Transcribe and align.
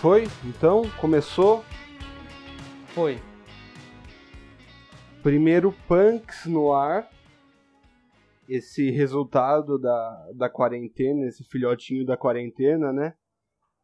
Foi? 0.00 0.24
Então, 0.46 0.80
começou. 0.98 1.62
Foi. 2.94 3.18
Primeiro 5.22 5.74
Punks 5.86 6.46
no 6.46 6.72
ar. 6.72 7.06
Esse 8.48 8.90
resultado 8.90 9.78
da, 9.78 10.30
da 10.34 10.48
quarentena, 10.48 11.26
esse 11.26 11.44
filhotinho 11.44 12.06
da 12.06 12.16
quarentena, 12.16 12.94
né? 12.94 13.12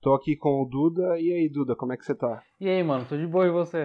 Tô 0.01 0.15
aqui 0.15 0.35
com 0.35 0.63
o 0.63 0.65
Duda. 0.65 1.21
E 1.21 1.31
aí, 1.35 1.51
Duda, 1.51 1.77
como 1.77 1.93
é 1.93 1.99
que 1.99 2.05
você 2.07 2.15
tá? 2.15 2.43
E 2.59 2.67
aí, 2.67 2.83
mano, 2.83 3.05
tô 3.07 3.15
de 3.15 3.27
boa 3.27 3.47
e 3.47 3.51
você? 3.51 3.85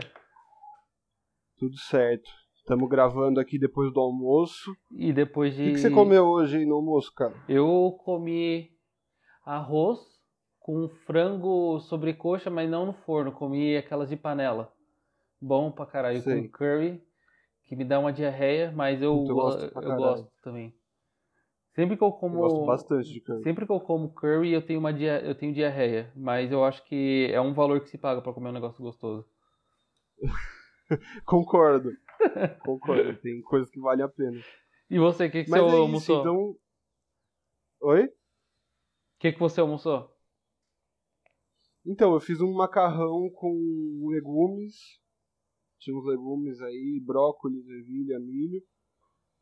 Tudo 1.58 1.78
certo. 1.80 2.32
Estamos 2.56 2.90
gravando 2.90 3.42
aqui 3.42 3.60
depois 3.60 3.92
do 3.92 4.00
almoço. 4.00 4.74
E 4.90 5.12
depois 5.12 5.54
de. 5.54 5.64
O 5.64 5.66
que, 5.66 5.72
que 5.74 5.80
você 5.80 5.92
comeu 5.92 6.24
hoje 6.24 6.66
no 6.66 6.76
almoço, 6.76 7.12
cara? 7.14 7.36
Eu 7.50 7.92
comi 8.06 8.70
arroz 9.46 10.00
com 10.62 10.88
frango 11.06 11.80
sobrecoxa, 11.82 12.50
mas 12.50 12.70
não 12.70 12.86
no 12.86 12.94
forno. 12.94 13.32
Comi 13.32 13.76
aquelas 13.76 14.10
de 14.10 14.16
panela. 14.16 14.74
Bom 15.42 15.72
pra 15.72 15.86
caralho. 15.86 16.22
Sei. 16.22 16.44
Com 16.44 16.50
curry, 16.50 17.04
que 17.66 17.76
me 17.76 17.84
dá 17.84 18.00
uma 18.00 18.14
diarreia, 18.14 18.72
mas 18.72 19.02
eu, 19.02 19.26
Eu 19.28 19.36
gosto 19.36 19.80
eu 19.80 19.96
gosto 19.96 20.32
também. 20.42 20.74
Sempre 21.74 21.98
que 21.98 22.04
eu 22.04 22.12
como. 22.12 22.36
Eu 22.36 22.42
gosto 22.42 22.66
bastante 22.66 23.12
de 23.12 23.22
curry. 23.22 23.44
Sempre 23.44 23.66
que 23.66 23.72
eu 23.72 23.80
como 23.80 24.14
curry, 24.14 24.52
eu 24.52 24.62
tenho 24.62 24.80
uma 24.80 24.94
dia... 24.94 25.20
eu 25.22 25.36
tenho 25.36 25.54
diarreia. 25.54 26.12
Mas 26.16 26.52
eu 26.52 26.64
acho 26.64 26.84
que 26.86 27.30
é 27.32 27.42
um 27.42 27.54
valor 27.54 27.82
que 27.82 27.90
se 27.90 27.98
paga 27.98 28.22
pra 28.22 28.34
comer 28.34 28.50
um 28.50 28.54
negócio 28.54 28.84
gostoso. 28.84 29.26
Concordo. 31.26 31.92
Concordo. 32.64 33.16
Tem 33.22 33.42
coisas 33.42 33.70
que 33.70 33.80
valem 33.80 34.04
a 34.04 34.10
pena. 34.10 34.40
E 34.90 35.00
você, 35.00 35.28
o 35.28 35.32
que, 35.32 35.46
que 35.46 35.50
Mas 35.50 35.62
você 35.62 35.66
é 35.66 35.70
isso, 35.70 35.82
almoçou? 35.82 36.18
O 36.18 36.22
então. 36.22 36.56
Oi? 37.84 38.10
que, 39.22 39.32
que 39.32 39.40
você 39.40 39.62
almoçou? 39.62 40.12
Então, 41.86 42.14
eu 42.14 42.20
fiz 42.20 42.40
um 42.42 42.54
macarrão 42.54 43.30
com 43.30 44.08
legumes. 44.10 44.76
Tinha 45.80 45.98
uns 45.98 46.06
legumes 46.06 46.62
aí, 46.62 47.02
brócolis, 47.04 47.68
ervilha, 47.68 48.20
milho. 48.20 48.62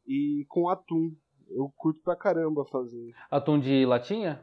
E 0.07 0.45
com 0.47 0.69
atum. 0.69 1.13
Eu 1.49 1.71
curto 1.75 2.01
pra 2.01 2.15
caramba 2.15 2.63
fazer. 2.65 3.13
Atum 3.29 3.59
de 3.59 3.85
latinha? 3.85 4.39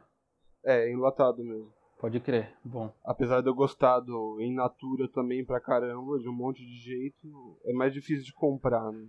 É, 0.64 0.91
enlatado 0.92 1.42
mesmo. 1.42 1.72
Pode 1.98 2.20
crer. 2.20 2.52
Bom. 2.62 2.92
Apesar 3.05 3.41
de 3.41 3.48
eu 3.48 3.55
gostar 3.55 4.00
do 4.00 4.39
in 4.41 4.52
natura 4.52 5.08
também 5.08 5.44
pra 5.44 5.61
caramba, 5.61 6.19
de 6.19 6.28
um 6.28 6.33
monte 6.34 6.58
de 6.67 6.77
jeito, 6.78 7.58
é 7.64 7.72
mais 7.72 7.94
difícil 7.94 8.24
de 8.24 8.33
comprar, 8.34 8.91
né? 8.92 9.06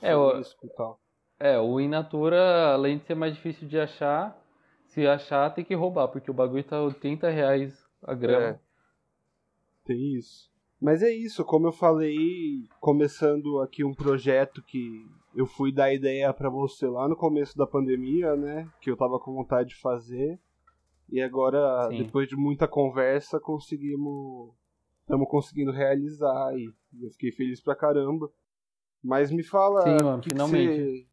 É, 0.00 0.16
o- 0.16 0.38
e 0.38 0.68
tal. 0.76 1.00
É, 1.40 1.58
o 1.58 1.80
in 1.80 1.88
natura, 1.88 2.72
além 2.74 2.98
de 2.98 3.04
ser 3.04 3.14
mais 3.16 3.34
difícil 3.34 3.66
de 3.66 3.78
achar, 3.78 4.38
se 4.86 5.04
achar 5.06 5.52
tem 5.52 5.64
que 5.64 5.74
roubar, 5.74 6.06
porque 6.08 6.30
o 6.30 6.34
bagulho 6.34 6.62
tá 6.62 6.80
80 6.80 7.28
reais 7.30 7.81
a 8.02 8.14
grama. 8.14 8.44
É. 8.46 8.60
Tem 9.84 10.14
isso. 10.14 10.50
Mas 10.80 11.02
é 11.02 11.10
isso, 11.10 11.44
como 11.44 11.68
eu 11.68 11.72
falei, 11.72 12.66
começando 12.80 13.60
aqui 13.60 13.84
um 13.84 13.94
projeto 13.94 14.62
que 14.62 15.06
eu 15.34 15.46
fui 15.46 15.72
dar 15.72 15.92
ideia 15.94 16.32
pra 16.34 16.50
você 16.50 16.86
lá 16.86 17.08
no 17.08 17.16
começo 17.16 17.56
da 17.56 17.66
pandemia, 17.66 18.34
né? 18.36 18.68
Que 18.80 18.90
eu 18.90 18.96
tava 18.96 19.18
com 19.20 19.32
vontade 19.32 19.70
de 19.70 19.76
fazer. 19.76 20.38
E 21.08 21.20
agora, 21.20 21.88
Sim. 21.90 22.02
depois 22.02 22.28
de 22.28 22.36
muita 22.36 22.66
conversa, 22.66 23.38
conseguimos. 23.38 24.50
Estamos 25.02 25.28
conseguindo 25.28 25.70
realizar 25.72 26.48
aí. 26.48 26.68
Eu 27.00 27.10
fiquei 27.10 27.30
feliz 27.32 27.60
pra 27.60 27.76
caramba. 27.76 28.30
Mas 29.02 29.30
me 29.30 29.42
fala. 29.42 29.82
Sim, 29.82 30.04
mano, 30.04 30.18
o 30.18 30.20
que 30.20 30.28
que 30.28 30.34
finalmente. 30.34 30.74
você- 30.80 31.06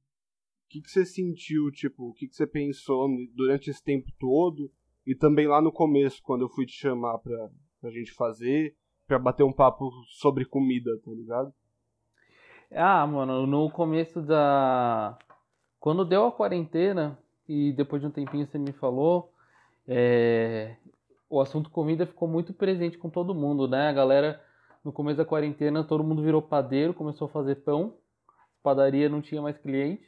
O 0.65 0.69
que, 0.71 0.81
que 0.81 0.91
você 0.91 1.03
sentiu, 1.05 1.71
tipo, 1.71 2.09
o 2.09 2.13
que, 2.13 2.27
que 2.27 2.35
você 2.35 2.45
pensou 2.45 3.07
durante 3.33 3.71
esse 3.71 3.83
tempo 3.83 4.07
todo? 4.19 4.71
E 5.09 5.15
também 5.15 5.47
lá 5.47 5.59
no 5.59 5.71
começo, 5.71 6.21
quando 6.21 6.43
eu 6.43 6.49
fui 6.49 6.67
te 6.67 6.73
chamar 6.73 7.17
pra, 7.17 7.49
pra 7.81 7.89
gente 7.89 8.11
fazer, 8.11 8.75
pra 9.07 9.17
bater 9.17 9.43
um 9.43 9.51
papo 9.51 9.89
sobre 10.19 10.45
comida, 10.45 10.91
tá 11.03 11.09
ligado? 11.09 11.51
Ah, 12.71 13.07
mano, 13.07 13.47
no 13.47 13.71
começo 13.71 14.21
da. 14.21 15.17
Quando 15.79 16.05
deu 16.05 16.27
a 16.27 16.31
quarentena, 16.31 17.17
e 17.47 17.73
depois 17.73 18.03
de 18.03 18.07
um 18.07 18.11
tempinho 18.11 18.45
você 18.45 18.59
me 18.59 18.71
falou, 18.71 19.33
é, 19.87 20.75
o 21.27 21.41
assunto 21.41 21.71
comida 21.71 22.05
ficou 22.05 22.27
muito 22.27 22.53
presente 22.53 22.95
com 22.95 23.09
todo 23.09 23.33
mundo, 23.33 23.67
né? 23.67 23.89
A 23.89 23.93
galera, 23.93 24.39
no 24.85 24.93
começo 24.93 25.17
da 25.17 25.25
quarentena, 25.25 25.83
todo 25.83 26.03
mundo 26.03 26.21
virou 26.21 26.39
padeiro, 26.39 26.93
começou 26.93 27.25
a 27.25 27.31
fazer 27.31 27.55
pão, 27.63 27.97
padaria 28.61 29.09
não 29.09 29.23
tinha 29.23 29.41
mais 29.41 29.57
cliente. 29.57 30.05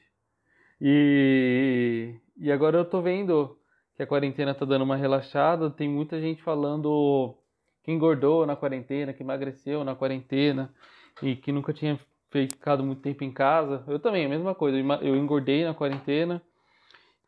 E, 0.80 2.14
e 2.38 2.52
agora 2.52 2.78
eu 2.78 2.86
tô 2.86 3.02
vendo 3.02 3.58
que 3.96 4.04
a 4.04 4.08
quarentena 4.08 4.54
tá 4.54 4.66
dando 4.66 4.84
uma 4.84 4.96
relaxada, 4.96 5.70
tem 5.70 5.90
muita 5.90 6.20
gente 6.20 6.42
falando 6.42 7.38
que 7.84 7.92
engordou 7.92 8.46
na 8.46 8.56
quarentena, 8.56 9.14
que 9.14 9.24
emagreceu 9.24 9.84
na 9.84 9.96
quarentena 9.96 10.74
e 11.22 11.36
que 11.36 11.52
nunca 11.52 11.74
tinha 11.74 12.00
ficado 12.30 12.84
muito 12.84 13.02
tempo 13.02 13.24
em 13.24 13.32
casa. 13.32 13.84
Eu 13.88 14.00
também, 14.00 14.26
a 14.26 14.30
mesma 14.30 14.56
coisa. 14.56 14.78
Eu 15.02 15.16
engordei 15.16 15.64
na 15.64 15.74
quarentena. 15.74 16.42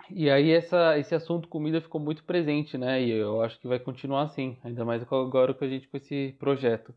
E 0.09 0.29
aí 0.29 0.51
essa, 0.51 0.97
esse 0.97 1.15
assunto 1.15 1.47
comida 1.47 1.81
ficou 1.81 1.99
muito 1.99 2.23
presente, 2.23 2.77
né? 2.77 3.01
E 3.01 3.11
eu 3.11 3.41
acho 3.41 3.59
que 3.59 3.67
vai 3.67 3.79
continuar 3.79 4.23
assim, 4.23 4.57
ainda 4.63 4.83
mais 4.83 5.01
agora 5.03 5.53
com 5.53 5.63
a 5.63 5.67
gente 5.67 5.87
com 5.87 5.97
esse 5.97 6.35
projeto. 6.39 6.93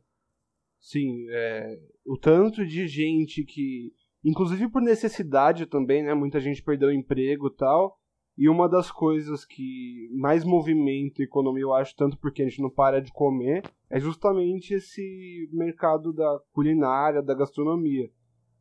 Sim, 0.80 1.26
é, 1.30 1.78
o 2.04 2.18
tanto 2.18 2.66
de 2.66 2.86
gente 2.86 3.44
que, 3.44 3.92
inclusive 4.24 4.68
por 4.70 4.82
necessidade 4.82 5.66
também, 5.66 6.02
né? 6.02 6.14
Muita 6.14 6.40
gente 6.40 6.62
perdeu 6.62 6.88
o 6.88 6.92
emprego 6.92 7.48
e 7.48 7.56
tal. 7.56 7.98
E 8.38 8.48
uma 8.50 8.68
das 8.68 8.90
coisas 8.90 9.44
que 9.46 10.10
mais 10.12 10.44
movimenta 10.44 11.22
a 11.22 11.24
economia, 11.24 11.62
eu 11.62 11.72
acho, 11.72 11.96
tanto 11.96 12.18
porque 12.18 12.42
a 12.42 12.48
gente 12.48 12.60
não 12.60 12.68
para 12.68 13.00
de 13.00 13.10
comer, 13.12 13.62
é 13.88 13.98
justamente 13.98 14.74
esse 14.74 15.48
mercado 15.52 16.12
da 16.12 16.38
culinária, 16.52 17.22
da 17.22 17.34
gastronomia. 17.34 18.10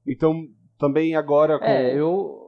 Então, 0.08 0.48
também 0.78 1.16
agora 1.16 1.60
com, 1.60 1.66
É, 1.66 1.94
eu. 2.00 2.40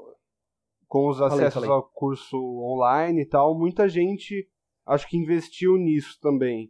com 0.87 1.09
os 1.09 1.17
Falei, 1.17 1.33
acessos 1.33 1.53
falei. 1.55 1.69
ao 1.69 1.83
curso 1.83 2.37
online 2.37 3.21
e 3.21 3.25
tal, 3.25 3.57
muita 3.57 3.89
gente 3.89 4.47
acho 4.85 5.07
que 5.09 5.17
investiu 5.17 5.75
nisso 5.75 6.17
também. 6.21 6.69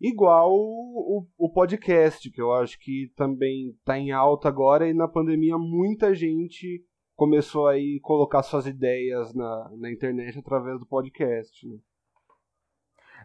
Igual 0.00 0.52
o, 0.52 1.26
o, 1.38 1.46
o 1.46 1.50
podcast, 1.50 2.30
que 2.30 2.40
eu 2.40 2.52
acho 2.52 2.78
que 2.78 3.10
também 3.16 3.70
está 3.70 3.98
em 3.98 4.12
alta 4.12 4.46
agora, 4.48 4.88
e 4.88 4.94
na 4.94 5.08
pandemia 5.08 5.56
muita 5.58 6.14
gente 6.14 6.84
começou 7.16 7.66
aí 7.66 7.98
colocar 8.00 8.42
suas 8.42 8.66
ideias 8.66 9.34
na, 9.34 9.70
na 9.76 9.90
internet 9.90 10.38
através 10.38 10.78
do 10.78 10.86
podcast. 10.86 11.66
Né? 11.66 11.78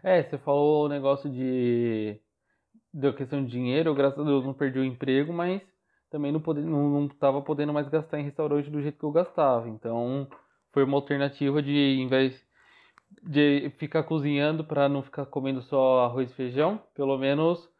É, 0.02 0.22
você 0.22 0.38
falou 0.38 0.86
o 0.86 0.88
negócio 0.88 1.30
de. 1.30 2.18
da 2.92 3.12
questão 3.12 3.44
de 3.44 3.50
dinheiro. 3.50 3.94
Graças 3.94 4.18
a 4.18 4.24
Deus, 4.24 4.44
não 4.44 4.54
perdi 4.54 4.78
o 4.78 4.84
emprego, 4.84 5.32
mas 5.32 5.62
também 6.10 6.32
não, 6.32 6.40
pode, 6.40 6.60
não, 6.60 6.88
não 6.88 7.08
tava 7.08 7.40
podendo 7.42 7.72
mais 7.72 7.88
gastar 7.88 8.18
em 8.18 8.24
restaurante 8.24 8.70
do 8.70 8.82
jeito 8.82 8.98
que 8.98 9.04
eu 9.04 9.12
gastava. 9.12 9.68
Então, 9.68 10.26
foi 10.72 10.84
uma 10.84 10.96
alternativa 10.96 11.62
de, 11.62 11.72
em 11.72 12.08
vez 12.08 12.44
de 13.22 13.70
ficar 13.78 14.02
cozinhando 14.04 14.64
para 14.64 14.88
não 14.88 15.02
ficar 15.02 15.26
comendo 15.26 15.60
só 15.62 16.00
arroz 16.00 16.30
e 16.30 16.34
feijão, 16.34 16.82
pelo 16.94 17.16
menos 17.18 17.70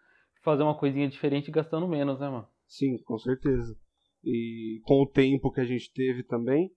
fazer 0.43 0.63
uma 0.63 0.75
coisinha 0.75 1.09
diferente 1.09 1.51
gastando 1.51 1.89
menos, 1.89 2.21
né, 2.21 2.29
mano? 2.29 2.47
Sim, 2.67 2.99
com 2.99 3.19
certeza. 3.19 3.77
E 4.25 4.81
com 4.85 5.03
o 5.03 5.07
tempo 5.07 5.51
que 5.51 5.61
a 5.61 5.65
gente 5.65 5.93
teve 5.93 6.23
também. 6.23 6.71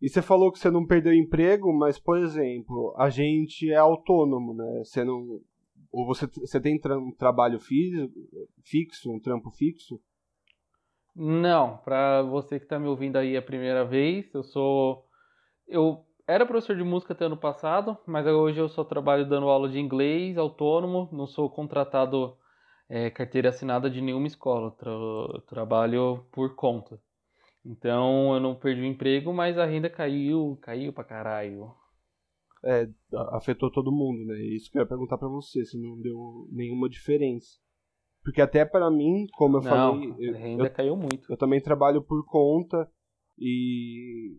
E 0.00 0.08
você 0.08 0.20
falou 0.20 0.52
que 0.52 0.58
você 0.58 0.70
não 0.70 0.86
perdeu 0.86 1.14
emprego, 1.14 1.72
mas, 1.72 1.98
por 1.98 2.18
exemplo, 2.18 2.94
a 2.98 3.08
gente 3.08 3.70
é 3.70 3.76
autônomo, 3.76 4.52
né? 4.52 4.82
Você 4.84 5.02
não. 5.02 5.40
Ou 5.90 6.06
você, 6.06 6.26
você 6.26 6.60
tem 6.60 6.78
um 6.84 7.12
trabalho 7.12 7.58
fixo, 7.58 9.10
um 9.10 9.20
trampo 9.20 9.50
fixo? 9.50 10.00
Não, 11.14 11.78
pra 11.78 12.22
você 12.22 12.58
que 12.58 12.66
tá 12.66 12.78
me 12.78 12.88
ouvindo 12.88 13.16
aí 13.16 13.36
a 13.36 13.42
primeira 13.42 13.84
vez, 13.84 14.34
eu 14.34 14.42
sou. 14.42 15.06
Eu 15.66 16.04
era 16.26 16.44
professor 16.44 16.76
de 16.76 16.82
música 16.82 17.12
até 17.12 17.26
ano 17.26 17.36
passado, 17.36 17.96
mas 18.06 18.26
hoje 18.26 18.58
eu 18.58 18.68
só 18.68 18.82
trabalho 18.82 19.28
dando 19.28 19.48
aula 19.48 19.68
de 19.68 19.78
inglês, 19.78 20.36
autônomo, 20.36 21.08
não 21.12 21.26
sou 21.26 21.48
contratado 21.48 22.36
é, 22.88 23.10
carteira 23.10 23.48
assinada 23.48 23.90
de 23.90 24.00
nenhuma 24.00 24.26
escola, 24.26 24.70
tra- 24.72 25.40
trabalho 25.46 26.24
por 26.32 26.54
conta. 26.54 27.00
Então 27.64 28.34
eu 28.34 28.40
não 28.40 28.54
perdi 28.54 28.82
o 28.82 28.86
emprego, 28.86 29.32
mas 29.32 29.56
a 29.58 29.64
renda 29.64 29.88
caiu, 29.88 30.58
caiu 30.60 30.92
pra 30.92 31.04
caralho. 31.04 31.72
É, 32.64 32.88
afetou 33.32 33.70
todo 33.70 33.92
mundo, 33.92 34.24
né? 34.26 34.38
Isso 34.54 34.70
que 34.70 34.78
eu 34.78 34.82
ia 34.82 34.88
perguntar 34.88 35.18
pra 35.18 35.28
você, 35.28 35.64
se 35.64 35.78
não 35.78 36.00
deu 36.00 36.48
nenhuma 36.50 36.88
diferença. 36.88 37.58
Porque 38.22 38.40
até 38.40 38.64
pra 38.64 38.90
mim, 38.90 39.26
como 39.34 39.58
eu 39.58 39.62
não, 39.62 40.00
falei, 40.00 40.14
eu, 40.18 40.34
a 40.34 40.38
renda 40.38 40.66
eu 40.66 40.70
caiu 40.70 40.96
muito. 40.96 41.30
Eu 41.30 41.36
também 41.36 41.60
trabalho 41.60 42.02
por 42.02 42.24
conta 42.24 42.90
e, 43.38 44.38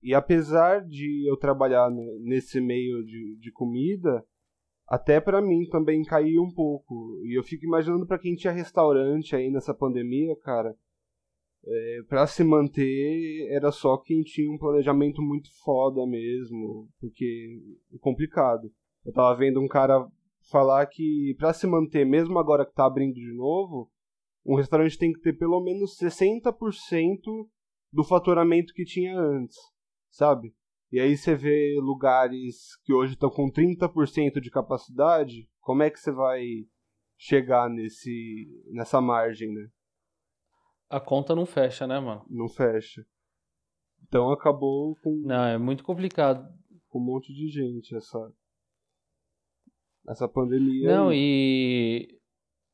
e 0.00 0.14
apesar 0.14 0.86
de 0.86 1.28
eu 1.28 1.36
trabalhar 1.36 1.90
ne- 1.90 2.18
nesse 2.20 2.60
meio 2.60 3.04
de, 3.04 3.36
de 3.40 3.50
comida, 3.50 4.24
até 4.88 5.20
pra 5.20 5.42
mim 5.42 5.68
também 5.68 6.02
caiu 6.02 6.42
um 6.42 6.52
pouco. 6.52 7.20
E 7.24 7.38
eu 7.38 7.42
fico 7.42 7.64
imaginando 7.64 8.06
pra 8.06 8.18
quem 8.18 8.34
tinha 8.34 8.52
restaurante 8.52 9.36
aí 9.36 9.50
nessa 9.50 9.74
pandemia, 9.74 10.34
cara, 10.42 10.74
é, 11.66 11.98
para 12.08 12.26
se 12.26 12.42
manter 12.42 13.48
era 13.50 13.70
só 13.70 13.98
quem 13.98 14.22
tinha 14.22 14.50
um 14.50 14.58
planejamento 14.58 15.20
muito 15.20 15.50
foda 15.62 16.06
mesmo, 16.06 16.88
porque 16.98 17.60
é 17.92 17.98
complicado. 17.98 18.70
Eu 19.04 19.12
tava 19.12 19.36
vendo 19.36 19.60
um 19.60 19.68
cara 19.68 20.06
falar 20.50 20.86
que 20.86 21.34
para 21.38 21.52
se 21.52 21.66
manter, 21.66 22.06
mesmo 22.06 22.38
agora 22.38 22.64
que 22.64 22.74
tá 22.74 22.86
abrindo 22.86 23.14
de 23.14 23.34
novo, 23.34 23.90
um 24.44 24.54
restaurante 24.54 24.96
tem 24.96 25.12
que 25.12 25.20
ter 25.20 25.34
pelo 25.34 25.62
menos 25.62 25.98
60% 25.98 27.18
do 27.92 28.04
faturamento 28.04 28.72
que 28.72 28.84
tinha 28.84 29.18
antes, 29.18 29.56
sabe? 30.10 30.54
E 30.90 30.98
aí 30.98 31.16
você 31.16 31.34
vê 31.34 31.76
lugares 31.80 32.76
que 32.84 32.92
hoje 32.92 33.12
estão 33.12 33.28
com 33.28 33.50
30% 33.50 34.40
de 34.40 34.50
capacidade, 34.50 35.48
como 35.60 35.82
é 35.82 35.90
que 35.90 36.00
você 36.00 36.10
vai 36.10 36.42
chegar 37.18 37.68
nesse 37.68 38.46
nessa 38.70 39.00
margem, 39.00 39.52
né? 39.52 39.68
A 40.88 40.98
conta 40.98 41.34
não 41.34 41.44
fecha, 41.44 41.86
né, 41.86 42.00
mano? 42.00 42.24
Não 42.30 42.48
fecha. 42.48 43.04
Então 44.04 44.30
acabou 44.30 44.96
com. 45.02 45.22
Não, 45.24 45.44
é 45.44 45.58
muito 45.58 45.84
complicado. 45.84 46.48
Com 46.88 46.98
um 46.98 47.04
monte 47.04 47.34
de 47.34 47.48
gente 47.48 47.94
essa. 47.94 48.32
Essa 50.08 50.26
pandemia. 50.26 50.88
Não, 50.88 51.08
aí. 51.10 51.18
e 51.18 52.18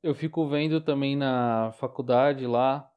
eu 0.05 0.15
fico 0.15 0.47
vendo 0.47 0.81
também 0.81 1.17
na 1.17 1.73
faculdade 1.73 2.47
lá. 2.47 2.89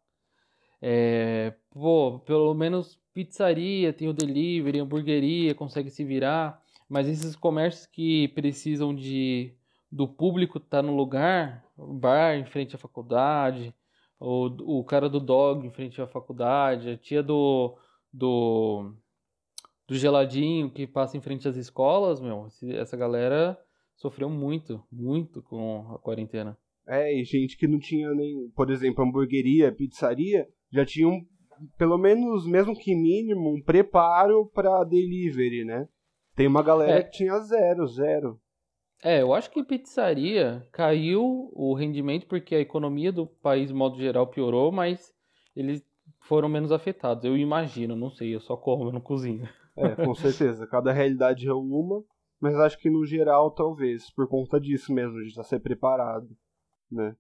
É, 0.82 1.54
pô, 1.72 2.20
pelo 2.20 2.54
menos 2.54 3.00
pizzaria, 3.14 3.92
tem 3.94 4.08
o 4.08 4.14
delivery, 4.14 4.80
hamburgueria, 4.80 5.56
consegue 5.56 5.90
se 5.90 6.04
virar. 6.04 6.62
Mas 6.90 7.08
esses 7.08 7.36
comércios 7.36 7.86
que 7.86 8.28
precisam 8.30 8.96
de 8.96 9.54
do 9.92 10.08
público 10.08 10.58
estar 10.58 10.82
tá 10.82 10.82
no 10.82 10.96
lugar, 10.96 11.66
bar 11.78 12.36
em 12.36 12.46
frente 12.46 12.76
à 12.76 12.80
faculdade, 12.80 13.74
o, 14.20 14.80
o 14.80 14.84
cara 14.84 15.10
do 15.10 15.20
dog 15.20 15.66
em 15.66 15.72
frente 15.72 16.02
à 16.02 16.08
faculdade, 16.08 16.90
a 16.90 16.98
tia 16.98 17.24
do, 17.24 17.78
do, 18.12 18.94
do 19.88 19.96
geladinho 19.96 20.70
que 20.70 20.86
passa 20.86 21.18
em 21.18 21.22
frente 21.22 21.48
às 21.48 21.56
escolas, 21.56 22.20
meu, 22.20 22.48
essa 22.74 22.98
galera 22.98 23.58
sofreu 23.96 24.30
muito, 24.30 24.84
muito 24.92 25.42
com 25.42 25.94
a 25.94 26.00
quarentena. 26.00 26.58
É, 26.88 27.14
e 27.14 27.24
gente 27.24 27.58
que 27.58 27.68
não 27.68 27.80
tinha 27.80 28.14
nem, 28.14 28.50
por 28.56 28.70
exemplo, 28.70 29.04
hamburgueria, 29.04 29.72
pizzaria, 29.72 30.48
já 30.72 30.86
tinham 30.86 31.22
pelo 31.78 31.98
menos, 31.98 32.46
mesmo 32.46 32.78
que 32.78 32.94
mínimo, 32.96 33.56
um 33.56 33.62
preparo 33.62 34.46
para 34.54 34.84
delivery, 34.84 35.66
né? 35.66 35.88
Tem 36.36 36.46
uma 36.46 36.62
galera 36.62 37.00
É. 37.00 37.04
que 37.04 37.10
tinha 37.12 37.38
zero, 37.40 37.88
zero. 37.88 38.40
É, 39.04 39.22
eu 39.22 39.34
acho 39.34 39.50
que 39.52 39.64
pizzaria 39.64 40.68
caiu 40.72 41.50
o 41.54 41.74
rendimento 41.74 42.28
porque 42.28 42.56
a 42.56 42.60
economia 42.60 43.12
do 43.12 43.25
país, 43.25 43.69
de 43.69 43.74
modo 43.74 43.98
geral, 43.98 44.28
piorou, 44.28 44.72
mas 44.72 45.14
eles 45.56 45.84
foram 46.22 46.48
menos 46.50 46.72
afetados. 46.72 47.24
Eu 47.24 47.36
imagino, 47.38 47.96
não 47.96 48.10
sei, 48.12 48.36
eu 48.36 48.40
só 48.40 48.56
como, 48.56 48.86
eu 48.86 48.92
não 48.92 49.02
cozinho. 49.02 49.48
É, 49.75 49.96
com 49.96 50.14
certeza. 50.16 50.68
Cada 50.68 50.92
realidade 50.92 51.48
é 51.48 51.54
uma, 51.54 52.04
mas 52.40 52.56
acho 52.56 52.78
que 52.80 52.90
no 52.90 53.06
geral, 53.06 53.52
talvez, 53.52 54.12
por 54.12 54.28
conta 54.28 54.60
disso 54.60 54.94
mesmo, 54.94 55.24
de 55.24 55.30
já 55.30 55.44
ser 55.44 55.60
preparado, 55.60 56.30
né? 56.92 57.16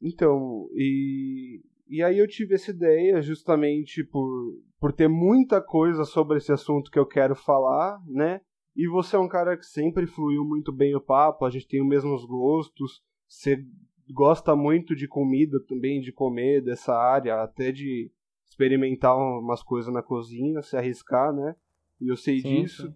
Então, 0.00 0.68
e, 0.72 1.60
e 1.88 2.02
aí 2.02 2.18
eu 2.18 2.26
tive 2.26 2.54
essa 2.54 2.70
ideia 2.70 3.20
justamente 3.20 4.02
por, 4.02 4.58
por 4.78 4.92
ter 4.92 5.08
muita 5.08 5.60
coisa 5.60 6.04
sobre 6.04 6.38
esse 6.38 6.52
assunto 6.52 6.90
que 6.90 6.98
eu 6.98 7.06
quero 7.06 7.34
falar, 7.34 8.02
né? 8.06 8.40
E 8.74 8.88
você 8.88 9.16
é 9.16 9.18
um 9.18 9.28
cara 9.28 9.56
que 9.56 9.66
sempre 9.66 10.06
fluiu 10.06 10.44
muito 10.44 10.72
bem 10.72 10.94
o 10.94 11.00
papo, 11.00 11.44
a 11.44 11.50
gente 11.50 11.66
tem 11.66 11.82
os 11.82 11.88
mesmos 11.88 12.24
gostos, 12.24 13.02
você 13.28 13.64
gosta 14.10 14.56
muito 14.56 14.94
de 14.94 15.06
comida 15.06 15.60
também, 15.68 16.00
de 16.00 16.12
comer 16.12 16.62
dessa 16.62 16.94
área, 16.94 17.42
até 17.42 17.70
de 17.70 18.10
experimentar 18.48 19.16
umas 19.16 19.62
coisas 19.62 19.92
na 19.92 20.02
cozinha, 20.02 20.62
se 20.62 20.76
arriscar, 20.76 21.32
né? 21.32 21.54
E 22.00 22.08
eu 22.08 22.16
sei 22.16 22.40
Sim, 22.40 22.62
disso. 22.62 22.86
sim. 22.86 22.94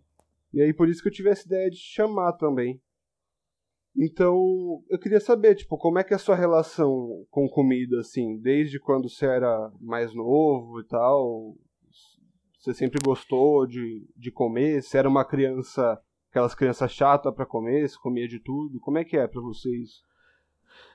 E 0.52 0.62
aí 0.62 0.72
por 0.72 0.88
isso 0.88 1.02
que 1.02 1.08
eu 1.08 1.12
tive 1.12 1.28
essa 1.28 1.46
ideia 1.46 1.68
de 1.68 1.76
te 1.76 1.94
chamar 1.94 2.32
também. 2.34 2.80
Então, 3.96 4.82
eu 4.90 4.98
queria 4.98 5.20
saber, 5.20 5.54
tipo, 5.54 5.78
como 5.78 5.98
é 5.98 6.04
que 6.04 6.12
é 6.12 6.16
a 6.16 6.18
sua 6.18 6.34
relação 6.34 7.24
com 7.30 7.48
comida, 7.48 8.00
assim, 8.00 8.38
desde 8.38 8.80
quando 8.80 9.08
você 9.08 9.24
era 9.24 9.70
mais 9.80 10.12
novo 10.12 10.80
e 10.80 10.84
tal? 10.84 11.54
Você 12.58 12.74
sempre 12.74 12.98
gostou 13.04 13.66
de, 13.66 14.04
de 14.16 14.32
comer? 14.32 14.82
Você 14.82 14.98
era 14.98 15.08
uma 15.08 15.24
criança, 15.24 16.00
aquelas 16.30 16.54
crianças 16.54 16.90
chatas 16.90 17.32
pra 17.32 17.46
comer, 17.46 17.88
você 17.88 17.96
comia 17.98 18.26
de 18.26 18.40
tudo? 18.40 18.80
Como 18.80 18.98
é 18.98 19.04
que 19.04 19.16
é 19.16 19.28
pra 19.28 19.40
vocês? 19.40 20.02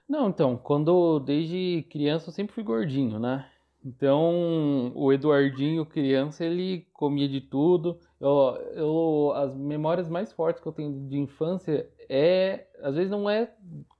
Não, 0.08 0.28
então, 0.28 0.58
quando 0.58 1.20
desde 1.20 1.88
criança 1.90 2.30
eu 2.30 2.34
sempre 2.34 2.54
fui 2.54 2.64
gordinho, 2.64 3.18
né? 3.18 3.50
Então, 3.86 4.92
o 4.94 5.14
Eduardinho, 5.14 5.86
criança, 5.86 6.44
ele 6.44 6.86
comia 6.92 7.30
de 7.30 7.40
tudo. 7.40 7.98
Eu, 8.20 8.30
eu, 8.74 9.32
as 9.36 9.56
memórias 9.56 10.10
mais 10.10 10.34
fortes 10.34 10.62
que 10.62 10.68
eu 10.68 10.74
tenho 10.74 11.08
de 11.08 11.18
infância 11.18 11.90
é, 12.10 12.68
às 12.82 12.96
vezes 12.96 13.12
não 13.12 13.30
é 13.30 13.54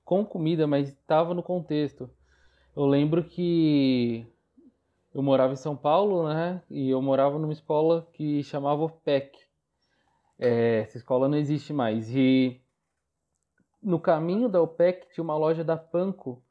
com 0.04 0.24
comida, 0.24 0.66
mas 0.66 0.88
estava 0.88 1.32
no 1.32 1.42
contexto. 1.42 2.10
Eu 2.74 2.84
lembro 2.84 3.22
que 3.22 4.26
eu 5.14 5.22
morava 5.22 5.52
em 5.52 5.56
São 5.56 5.76
Paulo, 5.76 6.28
né? 6.28 6.60
E 6.68 6.90
eu 6.90 7.00
morava 7.00 7.38
numa 7.38 7.52
escola 7.52 8.08
que 8.12 8.42
chamava 8.42 8.88
PEC. 8.88 9.38
É, 10.38 10.80
essa 10.80 10.96
escola 10.96 11.28
não 11.28 11.38
existe 11.38 11.72
mais. 11.72 12.14
E 12.14 12.60
no 13.82 14.00
caminho 14.00 14.48
da 14.48 14.60
OPEC 14.60 15.08
tinha 15.12 15.22
uma 15.22 15.36
loja 15.36 15.62
da 15.62 15.76
Panko, 15.76 16.42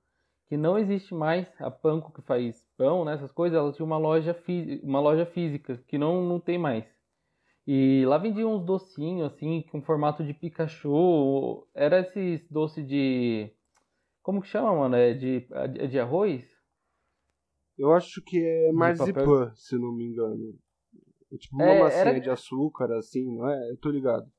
que 0.47 0.55
não 0.55 0.77
existe 0.77 1.13
mais. 1.13 1.47
A 1.59 1.69
Panko 1.69 2.11
que 2.13 2.21
faz 2.21 2.65
pão, 2.77 3.03
né, 3.03 3.13
essas 3.13 3.31
coisas, 3.31 3.57
ela 3.57 3.71
tinha 3.73 3.85
uma 3.85 3.97
loja, 3.97 4.35
uma 4.83 4.99
loja 4.99 5.25
física, 5.25 5.81
que 5.87 5.97
não, 5.97 6.23
não 6.23 6.39
tem 6.39 6.57
mais. 6.57 6.85
E 7.71 8.03
lá 8.07 8.17
vendiam 8.17 8.55
uns 8.55 8.65
docinhos, 8.65 9.31
assim, 9.31 9.61
com 9.71 9.79
formato 9.81 10.23
de 10.23 10.33
Pikachu. 10.33 11.67
Era 11.75 11.99
esses 11.99 12.47
doces 12.49 12.87
de... 12.87 13.51
Como 14.23 14.41
que 14.41 14.47
chama, 14.47 14.73
mano? 14.75 14.95
É 14.95 15.13
de, 15.13 15.47
é 15.51 15.87
de 15.87 15.99
arroz? 15.99 16.43
Eu 17.77 17.93
acho 17.93 18.21
que 18.23 18.37
é 18.39 18.71
marzipan, 18.71 19.51
se 19.55 19.75
não 19.77 19.91
me 19.91 20.05
engano. 20.05 20.55
É 21.31 21.37
tipo 21.37 21.55
uma 21.57 21.73
É, 21.73 21.79
massinha 21.79 22.01
era- 22.01 22.19
de 22.21 22.29
açúcar, 22.29 22.91
assim, 22.97 23.25
não 23.37 23.49
é? 23.49 23.71
Eu 23.71 23.77
tô 23.77 23.89
ligado. 23.89 24.29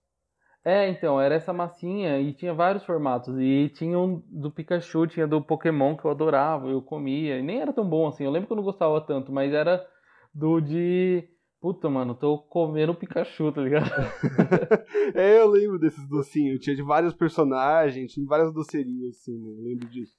É, 0.63 0.89
então, 0.91 1.19
era 1.21 1.35
essa 1.35 1.53
massinha 1.55 2.21
e 2.21 2.35
tinha 2.35 2.53
vários 2.53 2.85
formatos. 2.85 3.35
E 3.39 3.71
tinha 3.71 3.99
um 3.99 4.23
do 4.29 4.51
Pikachu, 4.51 5.07
tinha 5.07 5.27
do 5.27 5.41
Pokémon 5.43 5.97
que 5.97 6.05
eu 6.05 6.11
adorava, 6.11 6.69
eu 6.69 6.83
comia. 6.83 7.39
E 7.39 7.43
nem 7.43 7.61
era 7.61 7.73
tão 7.73 7.89
bom 7.89 8.09
assim. 8.09 8.25
Eu 8.25 8.31
lembro 8.31 8.47
que 8.47 8.53
eu 8.53 8.57
não 8.57 8.63
gostava 8.65 9.01
tanto, 9.01 9.33
mas 9.33 9.53
era 9.53 9.87
do 10.35 10.61
de. 10.61 11.27
Puta, 11.61 11.91
mano, 11.91 12.15
tô 12.15 12.39
comendo 12.39 12.95
Pikachu, 12.95 13.53
tá 13.53 13.61
ligado? 13.61 13.91
é, 15.15 15.39
eu 15.39 15.47
lembro 15.47 15.79
desses 15.79 16.09
docinhos. 16.09 16.59
Tinha 16.61 16.75
de 16.75 16.83
vários 16.83 17.13
personagens, 17.13 18.13
tinha 18.13 18.27
várias 18.27 18.51
docerias, 18.51 19.17
assim, 19.17 19.39
né? 19.39 19.51
Eu 19.51 19.63
lembro 19.63 19.87
disso. 19.89 20.15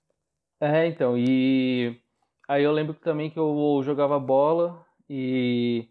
É, 0.59 0.85
então, 0.85 1.17
e 1.17 1.99
aí 2.47 2.63
eu 2.63 2.71
lembro 2.71 2.93
também 2.93 3.31
que 3.31 3.39
eu 3.39 3.81
jogava 3.83 4.19
bola 4.19 4.85
e, 5.09 5.89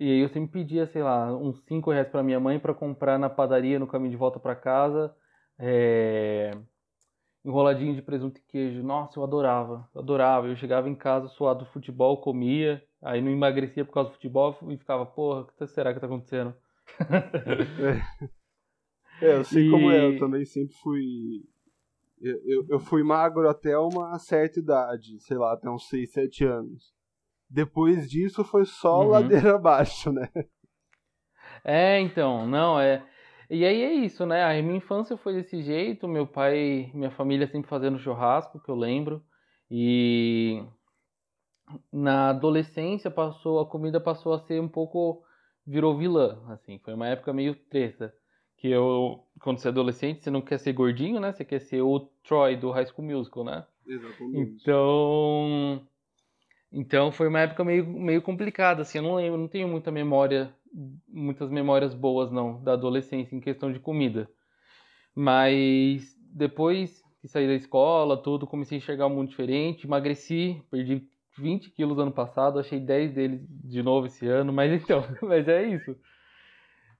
e 0.00 0.10
aí 0.10 0.18
eu 0.18 0.28
sempre 0.30 0.50
pedia, 0.50 0.88
sei 0.88 1.04
lá, 1.04 1.32
uns 1.32 1.62
5 1.68 1.92
reais 1.92 2.08
pra 2.08 2.24
minha 2.24 2.40
mãe 2.40 2.58
pra 2.58 2.74
comprar 2.74 3.20
na 3.20 3.30
padaria 3.30 3.78
no 3.78 3.86
caminho 3.86 4.10
de 4.10 4.16
volta 4.16 4.40
pra 4.40 4.56
casa, 4.56 5.14
é, 5.56 6.58
enroladinho 7.44 7.94
de 7.94 8.02
presunto 8.02 8.40
e 8.40 8.42
queijo. 8.50 8.82
Nossa, 8.82 9.16
eu 9.16 9.22
adorava, 9.22 9.88
eu 9.94 10.00
adorava. 10.00 10.48
Eu 10.48 10.56
chegava 10.56 10.88
em 10.88 10.96
casa 10.96 11.28
suado 11.28 11.60
do 11.64 11.70
futebol, 11.70 12.20
comia, 12.20 12.82
aí 13.02 13.20
não 13.20 13.30
emagrecia 13.30 13.84
por 13.84 13.92
causa 13.92 14.10
do 14.10 14.14
futebol 14.14 14.56
e 14.68 14.76
ficava, 14.76 15.06
porra, 15.06 15.40
o 15.42 15.46
que 15.46 15.66
será 15.66 15.92
que 15.94 16.00
tá 16.00 16.06
acontecendo? 16.06 16.54
É, 19.20 19.34
eu 19.34 19.44
sei 19.44 19.64
como 19.64 19.90
é, 19.90 20.04
eu 20.04 20.14
E- 20.14 20.16
também 20.16 20.44
sempre 20.44 20.74
fui. 20.76 21.42
Eu, 22.20 22.40
eu, 22.44 22.66
eu 22.70 22.80
fui 22.80 23.02
magro 23.02 23.48
até 23.48 23.78
uma 23.78 24.18
certa 24.18 24.58
idade, 24.60 25.20
sei 25.20 25.36
lá, 25.36 25.52
até 25.54 25.70
uns 25.70 25.88
6, 25.88 26.12
7 26.12 26.44
anos. 26.44 26.92
Depois 27.50 28.10
disso 28.10 28.44
foi 28.44 28.64
só 28.66 29.02
Uhum. 29.02 29.04
ladeira 29.04 29.56
abaixo, 29.56 30.12
né? 30.12 30.28
É, 31.64 32.00
então, 32.00 32.46
não, 32.46 32.80
é. 32.80 33.04
E 33.50 33.64
aí 33.64 33.82
é 33.82 33.92
isso, 33.94 34.26
né? 34.26 34.44
A 34.44 34.62
minha 34.62 34.76
infância 34.76 35.16
foi 35.16 35.34
desse 35.34 35.62
jeito, 35.62 36.06
meu 36.08 36.26
pai, 36.26 36.90
minha 36.94 37.10
família 37.10 37.46
sempre 37.46 37.68
fazendo 37.68 37.98
churrasco, 37.98 38.60
que 38.60 38.70
eu 38.70 38.74
lembro. 38.74 39.22
E 39.70 40.62
na 41.92 42.30
adolescência 42.30 43.10
passou, 43.10 43.60
a 43.60 43.66
comida 43.66 44.00
passou 44.00 44.32
a 44.32 44.38
ser 44.38 44.60
um 44.60 44.68
pouco 44.68 45.22
virou 45.66 45.96
vilã, 45.96 46.42
assim, 46.48 46.78
foi 46.78 46.94
uma 46.94 47.06
época 47.06 47.30
meio 47.32 47.54
treta, 47.54 48.14
que 48.56 48.68
eu, 48.68 49.22
quando 49.40 49.58
você 49.58 49.68
é 49.68 49.70
adolescente, 49.70 50.24
você 50.24 50.30
não 50.30 50.40
quer 50.40 50.58
ser 50.58 50.72
gordinho, 50.72 51.20
né? 51.20 51.30
Você 51.30 51.44
quer 51.44 51.60
ser 51.60 51.82
o 51.82 52.00
Troy 52.24 52.56
do 52.56 52.70
High 52.70 52.86
School 52.86 53.06
Musical, 53.06 53.44
né? 53.44 53.66
Exatamente. 53.86 54.62
Então, 54.62 55.86
então 56.72 57.12
foi 57.12 57.28
uma 57.28 57.40
época 57.40 57.62
meio, 57.64 57.86
meio 57.86 58.22
complicada, 58.22 58.82
assim, 58.82 58.98
eu 58.98 59.04
não 59.04 59.14
lembro, 59.14 59.38
não 59.38 59.46
tenho 59.46 59.68
muita 59.68 59.92
memória, 59.92 60.52
muitas 61.06 61.50
memórias 61.50 61.94
boas 61.94 62.32
não 62.32 62.62
da 62.62 62.72
adolescência 62.72 63.36
em 63.36 63.40
questão 63.40 63.70
de 63.70 63.78
comida. 63.78 64.28
Mas 65.14 66.16
depois 66.18 67.02
que 67.20 67.28
saí 67.28 67.46
da 67.46 67.54
escola, 67.54 68.16
tudo, 68.16 68.46
comecei 68.46 68.76
a 68.76 68.80
enxergar 68.80 69.06
um 69.06 69.14
mundo 69.14 69.28
diferente, 69.28 69.86
emagreci, 69.86 70.62
perdi 70.70 71.06
20 71.38 71.70
quilos 71.70 71.98
ano 71.98 72.12
passado, 72.12 72.58
achei 72.58 72.78
10 72.80 73.12
deles 73.14 73.40
de 73.64 73.82
novo 73.82 74.06
esse 74.06 74.26
ano, 74.26 74.52
mas 74.52 74.72
então, 74.82 75.02
mas 75.22 75.46
é 75.48 75.64
isso. 75.64 75.96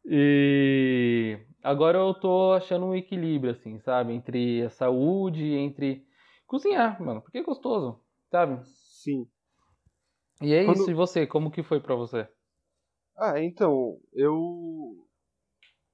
E 0.04 1.38
agora 1.62 1.99
eu 1.99 2.14
tô 2.14 2.52
achando 2.52 2.87
um 2.87 2.95
equilíbrio, 2.95 3.52
assim, 3.52 3.78
sabe? 3.80 4.12
Entre 4.14 4.62
a 4.62 4.71
saúde, 4.71 5.45
entre 5.45 6.04
cozinhar, 6.47 7.02
mano, 7.02 7.21
porque 7.21 7.38
é 7.38 7.42
gostoso, 7.42 8.00
sabe? 8.30 8.61
Sim. 9.02 9.26
E 10.40 10.52
é 10.54 10.64
Quando- 10.64 10.78
isso, 10.80 10.90
e 10.90 10.95
você? 10.95 11.26
Como 11.26 11.50
que 11.50 11.62
foi 11.62 11.80
pra 11.80 11.95
você? 11.95 12.26
Ah, 13.16 13.42
então, 13.42 13.99
eu. 14.14 15.04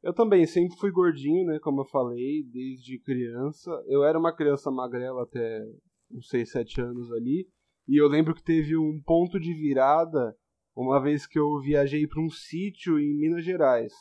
Eu 0.03 0.13
também 0.13 0.45
sempre 0.47 0.77
fui 0.77 0.91
gordinho, 0.91 1.47
né? 1.47 1.59
Como 1.61 1.81
eu 1.81 1.87
falei, 1.87 2.43
desde 2.53 2.99
criança. 2.99 3.71
Eu 3.89 4.05
era 4.05 4.19
uma 4.19 4.37
criança 4.37 4.71
magrela 4.71 5.23
até 5.23 5.67
uns 6.13 6.29
6, 6.29 6.51
7 6.53 6.79
anos 6.83 7.11
ali. 7.11 7.49
E 7.87 8.01
eu 8.01 8.09
lembro 8.09 8.35
que 8.35 8.43
teve 8.43 8.77
um 8.77 9.01
ponto 9.05 9.39
de 9.39 9.53
virada 9.53 10.37
uma 10.75 11.01
vez 11.01 11.27
que 11.27 11.39
eu 11.39 11.61
viajei 11.61 12.07
para 12.07 12.21
um 12.21 12.31
sítio 12.31 12.99
em 12.99 13.15
Minas 13.17 13.45
Gerais. 13.45 13.93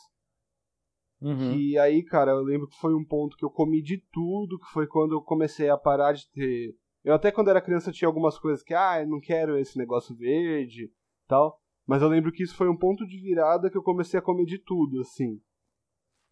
Uhum. 1.22 1.54
E 1.54 1.78
aí, 1.78 2.04
cara, 2.04 2.32
eu 2.32 2.42
lembro 2.42 2.68
que 2.68 2.78
foi 2.78 2.94
um 2.94 3.06
ponto 3.06 3.38
que 3.38 3.46
eu 3.46 3.50
comi 3.50 3.82
de 3.82 3.98
tudo, 4.12 4.60
que 4.60 4.72
foi 4.74 4.88
quando 4.88 5.14
eu 5.14 5.22
comecei 5.22 5.70
a 5.70 5.78
parar 5.78 6.14
de 6.14 6.30
ter. 6.32 6.76
Eu 7.04 7.14
até 7.14 7.32
quando 7.32 7.50
era 7.50 7.62
criança 7.62 7.92
tinha 7.92 8.08
algumas 8.08 8.38
coisas 8.40 8.64
que, 8.64 8.74
ah, 8.74 9.02
eu 9.02 9.08
não 9.08 9.20
quero 9.20 9.58
esse 9.58 9.78
negócio 9.78 10.16
verde 10.16 10.92
tal. 11.28 11.60
Mas 11.86 12.02
eu 12.02 12.08
lembro 12.08 12.32
que 12.32 12.44
isso 12.44 12.56
foi 12.56 12.70
um 12.70 12.78
ponto 12.78 13.06
de 13.06 13.20
virada 13.20 13.70
que 13.70 13.78
eu 13.78 13.84
comecei 13.84 14.20
a 14.20 14.24
comer 14.24 14.46
de 14.46 14.58
tudo, 14.58 15.02
assim. 15.02 15.40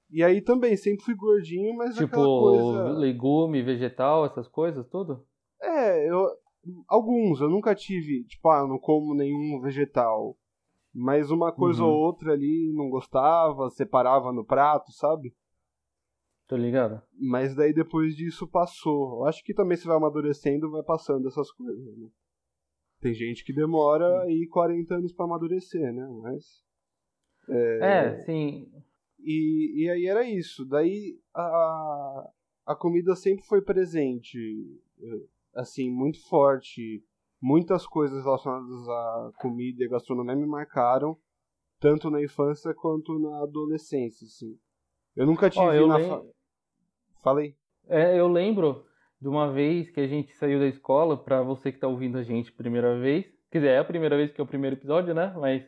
E 0.10 0.24
aí 0.24 0.42
também, 0.42 0.76
sempre 0.76 1.06
fui 1.06 1.16
gordinho, 1.16 1.76
mas 1.76 1.96
Tipo, 1.96 2.08
aquela 2.08 2.26
coisa. 2.26 2.90
legume, 2.98 3.62
vegetal, 3.62 4.26
essas 4.26 4.48
coisas, 4.48 4.88
tudo? 4.90 5.26
É, 5.62 6.10
eu. 6.10 6.28
Alguns, 6.88 7.42
eu 7.42 7.50
nunca 7.50 7.74
tive, 7.74 8.24
tipo, 8.26 8.50
ah, 8.50 8.68
não 8.68 8.78
como 8.78 9.16
nenhum 9.16 9.60
vegetal. 9.62 10.38
Mas 10.94 11.32
uma 11.32 11.52
coisa 11.52 11.84
Uhum. 11.84 11.90
ou 11.90 11.98
outra 12.00 12.34
ali 12.34 12.72
não 12.76 12.90
gostava, 12.90 13.70
separava 13.70 14.32
no 14.32 14.46
prato, 14.46 14.92
sabe? 14.92 15.34
Tô 16.48 16.58
ligado? 16.58 17.02
Mas 17.18 17.56
daí 17.56 17.74
depois 17.74 18.16
disso 18.16 18.46
passou. 18.48 19.22
Eu 19.22 19.26
acho 19.26 19.42
que 19.44 19.54
também 19.54 19.78
se 19.78 19.88
vai 19.88 19.96
amadurecendo, 19.96 20.70
vai 20.70 20.84
passando 20.84 21.28
essas 21.28 21.50
coisas, 21.52 21.98
né? 21.98 22.10
Tem 23.00 23.14
gente 23.14 23.44
que 23.46 23.54
demora 23.54 24.24
aí 24.24 24.46
40 24.48 24.96
anos 24.96 25.14
pra 25.14 25.26
amadurecer, 25.26 25.94
né? 25.94 26.08
Mas. 26.22 26.62
É, 27.50 28.16
sim. 28.26 28.70
E, 29.18 29.84
e 29.86 29.90
aí 29.90 30.06
era 30.06 30.28
isso. 30.30 30.66
Daí 30.66 31.18
a, 31.34 32.30
a 32.66 32.76
comida 32.76 33.16
sempre 33.16 33.46
foi 33.46 33.62
presente, 33.62 34.38
assim, 35.56 35.90
muito 35.90 36.22
forte. 36.28 37.04
Muitas 37.42 37.88
coisas 37.88 38.24
relacionadas 38.24 38.88
à 38.88 39.32
comida 39.40 39.84
e 39.84 39.88
gastronomia 39.88 40.36
me 40.36 40.46
marcaram, 40.46 41.18
tanto 41.80 42.12
na 42.12 42.22
infância 42.22 42.72
quanto 42.74 43.18
na 43.18 43.42
adolescência, 43.42 44.26
assim. 44.26 44.56
Eu 45.16 45.26
nunca 45.26 45.50
tive 45.50 45.66
Ó, 45.66 45.74
eu 45.74 45.88
na 45.88 45.98
lem- 45.98 46.08
fa... 46.08 46.22
Falei. 47.24 47.56
É, 47.88 48.20
eu 48.20 48.28
lembro 48.28 48.86
de 49.20 49.28
uma 49.28 49.52
vez 49.52 49.90
que 49.90 50.00
a 50.00 50.08
gente 50.08 50.34
saiu 50.36 50.60
da 50.60 50.68
escola, 50.68 51.18
pra 51.18 51.42
você 51.42 51.72
que 51.72 51.80
tá 51.80 51.88
ouvindo 51.88 52.18
a 52.18 52.24
gente 52.24 52.52
primeira 52.52 53.00
vez. 53.00 53.26
Quer 53.50 53.58
dizer, 53.60 53.72
é 53.72 53.80
a 53.80 53.84
primeira 53.84 54.16
vez 54.16 54.32
que 54.32 54.40
é 54.40 54.44
o 54.44 54.48
primeiro 54.48 54.76
episódio, 54.76 55.14
né? 55.14 55.34
Mas 55.38 55.64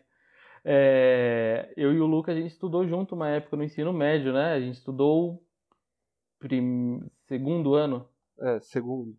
é, 0.64 1.74
eu 1.76 1.92
e 1.92 2.00
o 2.00 2.06
Luca 2.06 2.32
a 2.32 2.36
gente 2.36 2.52
estudou 2.52 2.88
junto 2.88 3.16
uma 3.16 3.30
época 3.30 3.58
no 3.58 3.64
ensino 3.64 3.92
médio, 3.92 4.32
né? 4.32 4.54
A 4.54 4.60
gente 4.60 4.76
estudou 4.76 5.44
prim... 6.40 7.02
segundo 7.26 7.74
ano. 7.74 8.08
É, 8.40 8.60
segundo. 8.62 9.16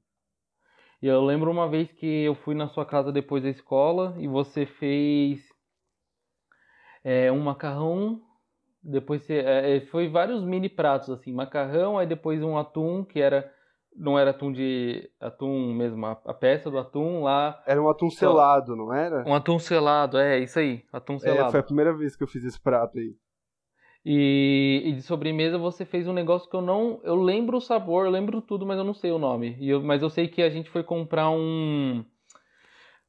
E 1.04 1.06
eu 1.06 1.22
lembro 1.22 1.50
uma 1.50 1.68
vez 1.68 1.92
que 1.92 2.06
eu 2.24 2.34
fui 2.34 2.54
na 2.54 2.66
sua 2.66 2.86
casa 2.86 3.12
depois 3.12 3.42
da 3.42 3.50
escola 3.50 4.14
e 4.18 4.26
você 4.26 4.64
fez 4.64 5.38
é, 7.04 7.30
um 7.30 7.40
macarrão. 7.40 8.22
Depois 8.82 9.22
você, 9.22 9.34
é, 9.34 9.76
é, 9.76 9.80
foi 9.88 10.08
vários 10.08 10.42
mini 10.42 10.66
pratos 10.66 11.10
assim, 11.10 11.30
macarrão, 11.30 11.98
aí 11.98 12.06
depois 12.06 12.42
um 12.42 12.56
atum 12.56 13.04
que 13.04 13.20
era 13.20 13.52
não 13.94 14.18
era 14.18 14.30
atum 14.30 14.50
de 14.50 15.10
atum 15.20 15.74
mesmo, 15.74 16.06
a, 16.06 16.12
a 16.24 16.32
peça 16.32 16.70
do 16.70 16.78
atum 16.78 17.22
lá, 17.24 17.62
Era 17.66 17.82
um 17.82 17.90
atum 17.90 18.08
selado, 18.08 18.74
não 18.74 18.90
era? 18.90 19.28
um 19.28 19.34
atum 19.34 19.58
selado, 19.58 20.16
é 20.16 20.38
isso 20.38 20.58
aí, 20.58 20.86
atum 20.90 21.16
É, 21.16 21.18
selado. 21.18 21.50
foi 21.50 21.60
a 21.60 21.64
primeira 21.64 21.94
vez 21.94 22.16
que 22.16 22.24
eu 22.24 22.28
fiz 22.28 22.42
esse 22.44 22.58
prato 22.58 22.98
aí. 22.98 23.14
E, 24.04 24.82
e 24.84 24.92
de 24.92 25.02
sobremesa 25.02 25.56
você 25.56 25.84
fez 25.84 26.06
um 26.06 26.12
negócio 26.12 26.48
que 26.50 26.54
eu 26.56 26.60
não. 26.60 27.00
Eu 27.02 27.14
lembro 27.16 27.56
o 27.56 27.60
sabor, 27.60 28.04
eu 28.04 28.10
lembro 28.10 28.42
tudo, 28.42 28.66
mas 28.66 28.76
eu 28.76 28.84
não 28.84 28.92
sei 28.94 29.10
o 29.10 29.18
nome. 29.18 29.56
E 29.58 29.70
eu- 29.70 29.82
mas 29.82 30.02
eu 30.02 30.10
sei 30.10 30.28
que 30.28 30.42
a 30.42 30.50
gente 30.50 30.68
foi 30.68 30.82
comprar 30.82 31.30
um. 31.30 32.04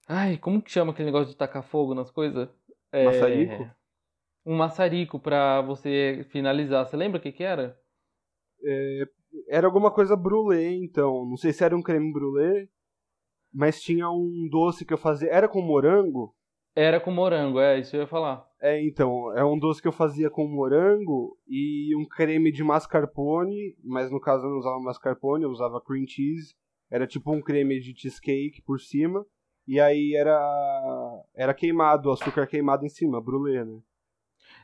Ai, 0.07 0.37
como 0.37 0.61
que 0.61 0.71
chama 0.71 0.91
aquele 0.91 1.07
negócio 1.07 1.29
de 1.31 1.35
tacar 1.37 1.63
fogo 1.63 1.93
nas 1.93 2.09
coisas? 2.11 2.47
É, 2.91 3.05
Maçarico? 3.05 3.69
Um 4.45 4.55
maçarico 4.55 5.19
pra 5.19 5.61
você 5.61 6.25
finalizar. 6.29 6.85
Você 6.85 6.95
lembra 6.95 7.17
o 7.19 7.21
que 7.21 7.31
que 7.31 7.43
era? 7.43 7.77
Era 9.49 9.67
alguma 9.67 9.91
coisa 9.91 10.15
brulê, 10.15 10.75
então. 10.75 11.25
Não 11.25 11.35
sei 11.35 11.51
se 11.51 11.63
era 11.63 11.75
um 11.75 11.81
creme 11.81 12.13
brulê, 12.13 12.69
mas 13.53 13.81
tinha 13.81 14.09
um 14.09 14.47
doce 14.49 14.85
que 14.85 14.93
eu 14.93 14.97
fazia. 14.97 15.29
Era 15.29 15.47
com 15.47 15.61
morango? 15.61 16.33
Era 16.75 16.99
com 16.99 17.09
morango, 17.09 17.59
é, 17.59 17.79
isso 17.79 17.95
eu 17.95 18.01
ia 18.01 18.07
falar. 18.07 18.45
É, 18.61 18.83
então. 18.85 19.31
É 19.37 19.45
um 19.45 19.57
doce 19.57 19.81
que 19.81 19.87
eu 19.87 19.93
fazia 19.93 20.29
com 20.29 20.45
morango 20.47 21.37
e 21.47 21.95
um 21.95 22.05
creme 22.05 22.51
de 22.51 22.63
mascarpone, 22.63 23.75
mas 23.83 24.11
no 24.11 24.19
caso 24.19 24.45
eu 24.45 24.49
não 24.49 24.57
usava 24.57 24.79
mascarpone, 24.79 25.43
eu 25.43 25.49
usava 25.51 25.79
cream 25.81 26.05
cheese. 26.07 26.53
Era 26.91 27.07
tipo 27.07 27.31
um 27.31 27.41
creme 27.41 27.79
de 27.79 27.97
cheesecake 27.97 28.61
por 28.65 28.79
cima. 28.79 29.25
E 29.67 29.79
aí 29.79 30.13
era 30.15 30.37
era 31.33 31.53
queimado, 31.53 32.11
açúcar 32.11 32.45
queimado 32.45 32.85
em 32.85 32.89
cima, 32.89 33.21
brulê, 33.21 33.63
né? 33.63 33.79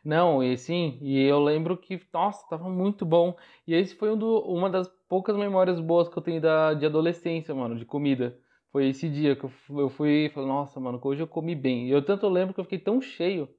Não, 0.04 0.44
e 0.44 0.58
sim, 0.58 0.98
e 1.02 1.20
eu 1.24 1.40
lembro 1.40 1.78
que, 1.78 2.00
nossa, 2.14 2.46
tava 2.50 2.70
muito 2.70 3.06
bom. 3.06 3.36
E 3.68 3.74
esse 3.74 3.96
foi 3.96 4.12
um 4.12 4.18
do- 4.18 4.42
uma 4.42 4.70
das 4.70 4.88
poucas 5.08 5.36
memórias 5.38 5.80
boas 5.80 6.10
que 6.10 6.18
eu 6.18 6.22
tenho 6.24 6.42
da, 6.42 6.74
de 6.74 6.86
adolescência, 6.86 7.54
mano, 7.54 7.76
de 7.76 7.86
comida. 7.86 8.38
Foi 8.72 8.88
esse 8.88 9.10
dia 9.10 9.36
que 9.36 9.44
eu, 9.44 9.50
fu- 9.50 9.80
eu 9.82 9.90
fui 9.90 10.26
e 10.26 10.30
falei, 10.30 10.48
nossa, 10.50 10.80
mano, 10.80 11.00
hoje 11.04 11.22
eu 11.22 11.28
comi 11.28 11.56
bem. 11.56 11.88
E 11.88 11.92
eu 11.92 12.04
tanto 12.04 12.28
lembro 12.30 12.54
que 12.54 12.60
eu 12.60 12.64
fiquei 12.64 12.80
tão 12.80 13.02
cheio, 13.02 13.50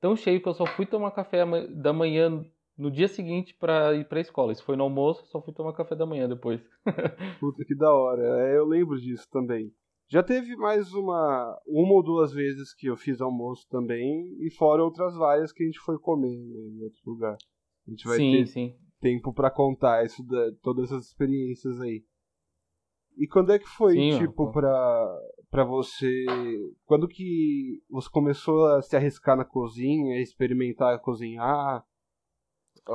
tão 0.00 0.16
cheio 0.16 0.40
que 0.40 0.48
eu 0.48 0.54
só 0.54 0.66
fui 0.66 0.84
tomar 0.84 1.12
café 1.12 1.44
da 1.68 1.92
manhã 1.92 2.44
no 2.76 2.90
dia 2.90 3.08
seguinte 3.08 3.54
pra 3.54 3.94
ir 3.94 4.08
pra 4.08 4.20
escola. 4.20 4.52
Isso 4.52 4.64
foi 4.64 4.76
no 4.76 4.84
almoço, 4.84 5.24
só 5.26 5.40
fui 5.40 5.52
tomar 5.54 5.72
café 5.74 5.94
da 5.94 6.06
manhã 6.06 6.28
depois. 6.28 6.60
Puta 7.40 7.64
que 7.64 7.74
da 7.76 7.92
hora. 7.92 8.22
É, 8.48 8.56
eu 8.56 8.64
lembro 8.66 9.00
disso 9.00 9.28
também. 9.30 9.72
Já 10.10 10.22
teve 10.22 10.56
mais 10.56 10.92
uma 10.94 11.56
uma 11.66 11.92
ou 11.94 12.02
duas 12.02 12.32
vezes 12.32 12.74
que 12.74 12.86
eu 12.86 12.96
fiz 12.96 13.20
almoço 13.20 13.66
também, 13.68 14.34
e 14.40 14.50
fora 14.50 14.82
outras 14.82 15.14
várias 15.14 15.52
que 15.52 15.62
a 15.62 15.66
gente 15.66 15.78
foi 15.80 15.98
comer 15.98 16.34
né, 16.34 16.60
em 16.60 16.82
outro 16.82 17.00
lugar. 17.04 17.36
A 17.86 17.90
gente 17.90 18.06
vai 18.08 18.16
sim, 18.16 18.32
ter 18.32 18.46
sim. 18.46 18.74
tempo 19.00 19.32
pra 19.34 19.50
contar 19.50 20.04
isso 20.06 20.22
da- 20.26 20.50
todas 20.62 20.86
essas 20.86 21.06
experiências 21.08 21.78
aí. 21.80 22.02
E 23.18 23.26
quando 23.26 23.52
é 23.52 23.58
que 23.58 23.66
foi, 23.66 23.94
Sim, 23.94 24.16
tipo, 24.18 24.52
pra, 24.52 25.18
pra 25.50 25.64
você. 25.64 26.24
Quando 26.86 27.08
que 27.08 27.82
você 27.90 28.08
começou 28.08 28.66
a 28.66 28.80
se 28.80 28.96
arriscar 28.96 29.36
na 29.36 29.44
cozinha, 29.44 30.16
a 30.16 30.20
experimentar 30.20 30.98
cozinhar? 31.00 31.84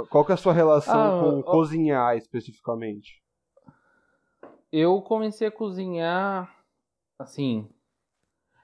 Qual 0.10 0.26
que 0.26 0.32
é 0.32 0.36
a 0.36 0.38
sua 0.38 0.54
relação 0.54 0.96
Ah, 0.96 1.20
com 1.20 1.42
ó- 1.42 1.52
cozinhar 1.52 2.16
especificamente? 2.18 3.22
Eu 4.72 5.02
comecei 5.02 5.48
a 5.48 5.52
cozinhar 5.52 6.64
assim. 7.20 7.68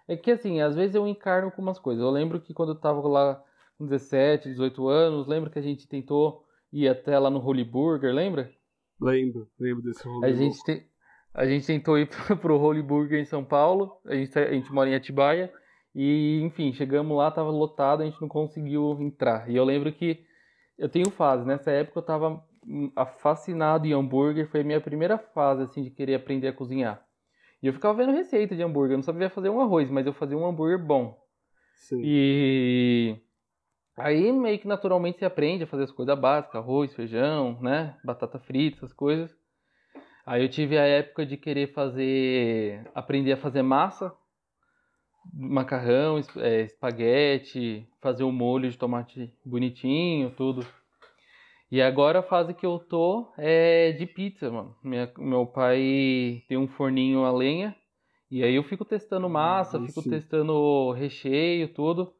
É 0.08 0.18
que 0.18 0.32
assim, 0.32 0.60
às 0.60 0.75
vezes 0.75 0.96
eu 0.96 1.08
encarno 1.08 1.51
com 1.51 1.62
umas 1.62 1.78
coisas. 1.78 2.01
Eu 2.04 2.10
lembro 2.10 2.42
que 2.42 2.54
quando 2.54 2.70
eu 2.72 2.80
tava 2.80 3.08
lá 3.08 3.44
com 3.78 3.86
17, 3.86 4.50
18 4.50 4.88
anos, 4.88 5.28
lembra 5.28 5.50
que 5.50 5.60
a 5.60 5.62
gente 5.62 5.88
tentou 5.88 6.46
ir 6.72 6.88
até 6.88 7.20
lá 7.20 7.30
no 7.30 7.39
Holy 7.39 7.63
Burger, 7.63 8.13
lembra? 8.13 8.51
Lembro, 9.00 9.48
lembro 9.60 9.84
desse 9.84 10.04
rolê. 10.08 10.32
A 10.32 10.34
gente, 10.34 10.63
te... 10.63 10.89
a 11.34 11.46
gente 11.46 11.66
tentou 11.66 11.98
ir 11.98 12.08
pro 12.42 12.60
Holy 12.60 12.82
Burger 12.82 13.20
em 13.20 13.26
São 13.26 13.44
Paulo. 13.44 14.00
A 14.06 14.16
gente, 14.16 14.38
a 14.38 14.54
gente 14.54 14.72
mora 14.72 14.90
em 14.90 14.96
Atibaia. 14.96 15.52
E, 15.94 16.42
enfim, 16.44 16.72
chegamos 16.74 17.18
lá, 17.18 17.32
tava 17.32 17.50
lotado, 17.50 18.02
a 18.02 18.06
gente 18.06 18.22
não 18.22 18.28
conseguiu 18.28 18.98
entrar. 19.02 19.50
E 19.50 19.56
eu 19.56 19.64
lembro 19.64 19.92
que 19.92 20.24
eu 20.78 20.88
tenho 20.88 21.10
fase. 21.10 21.46
Nessa 21.46 21.72
época 21.72 22.00
eu 22.00 22.04
tava 22.04 22.44
hum, 22.66 22.92
fascinado 23.20 23.88
em 23.88 23.94
hambúrguer. 23.94 24.50
Foi 24.50 24.62
a 24.62 24.64
minha 24.64 24.82
primeira 24.82 25.18
fase, 25.18 25.64
assim, 25.64 25.84
de 25.84 25.90
querer 25.90 26.16
aprender 26.16 26.48
a 26.48 26.54
cozinhar. 26.54 27.04
E 27.62 27.68
eu 27.68 27.74
ficava 27.74 27.98
vendo 27.98 28.16
receita 28.16 28.56
de 28.56 28.64
hambúrguer. 28.64 28.94
Eu 28.94 28.98
não 28.98 29.04
sabia 29.04 29.30
fazer 29.30 29.50
um 29.50 29.60
arroz, 29.60 29.90
mas 29.90 30.06
eu 30.06 30.14
fazia 30.14 30.38
um 30.38 30.46
hambúrguer 30.46 30.80
bom. 30.80 31.18
Sim. 31.76 32.02
E 32.04 33.18
aí 33.98 34.32
meio 34.32 34.60
que 34.60 34.68
naturalmente 34.68 35.20
você 35.20 35.26
aprende 35.26 35.64
a 35.64 35.68
fazer 35.68 35.84
as 35.84 35.92
coisas 35.92 36.18
básicas, 36.18 36.56
arroz, 36.56 36.94
feijão, 36.94 37.60
né? 37.62 37.98
Batata 38.04 38.40
frita, 38.40 38.78
essas 38.78 38.94
coisas. 38.94 39.38
Aí 40.30 40.44
eu 40.44 40.48
tive 40.50 40.78
a 40.78 40.86
época 40.86 41.26
de 41.26 41.36
querer 41.36 41.74
fazer, 41.74 42.88
aprender 42.94 43.32
a 43.32 43.38
fazer 43.38 43.64
massa, 43.64 44.14
macarrão, 45.34 46.22
é, 46.38 46.62
espaguete, 46.62 47.88
fazer 48.00 48.24
o 48.24 48.32
molho 48.32 48.70
de 48.70 48.78
tomate 48.78 49.34
bonitinho, 49.44 50.30
tudo. 50.38 50.64
E 51.72 51.82
agora 51.82 52.20
a 52.20 52.24
fase 52.24 52.54
que 52.54 52.64
eu 52.64 52.78
tô 52.78 53.32
é 53.40 53.92
de 53.94 54.06
pizza, 54.06 54.52
mano. 54.52 54.76
Minha- 54.84 55.12
meu 55.18 55.48
pai 55.48 56.44
tem 56.48 56.60
um 56.60 56.68
forninho 56.68 57.24
a 57.26 57.32
lenha. 57.32 57.76
E 58.30 58.44
aí 58.44 58.54
eu 58.54 58.64
fico 58.64 58.86
testando 58.86 59.28
massa, 59.28 59.78
aí 59.78 59.88
fico 59.88 60.04
testando 60.12 60.92
recheio, 60.92 61.74
tudo. 61.74 62.14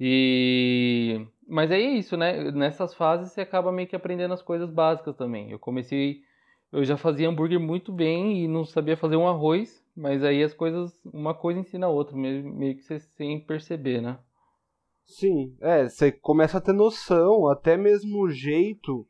E 0.00 1.26
mas 1.46 1.70
é 1.70 1.78
isso, 1.78 2.16
né? 2.16 2.50
Nessas 2.50 2.94
fases 2.94 3.30
você 3.30 3.42
acaba 3.42 3.70
meio 3.70 3.86
que 3.88 3.94
aprendendo 3.96 4.32
as 4.32 4.40
coisas 4.40 4.70
básicas 4.70 5.14
também. 5.16 5.50
Eu 5.50 5.58
comecei, 5.58 6.22
eu 6.72 6.84
já 6.84 6.96
fazia 6.96 7.28
hambúrguer 7.28 7.60
muito 7.60 7.92
bem 7.92 8.42
e 8.42 8.48
não 8.48 8.64
sabia 8.64 8.96
fazer 8.96 9.16
um 9.16 9.28
arroz, 9.28 9.84
mas 9.94 10.24
aí 10.24 10.42
as 10.42 10.54
coisas, 10.54 10.90
uma 11.04 11.34
coisa 11.34 11.60
ensina 11.60 11.86
a 11.86 11.90
outra, 11.90 12.16
meio, 12.16 12.74
que 12.76 12.82
você 12.82 12.98
sem 12.98 13.38
perceber, 13.44 14.00
né? 14.00 14.18
Sim, 15.04 15.54
é, 15.60 15.88
você 15.88 16.10
começa 16.10 16.58
a 16.58 16.60
ter 16.60 16.72
noção, 16.72 17.46
até 17.48 17.76
mesmo 17.76 18.22
o 18.22 18.30
jeito, 18.30 19.06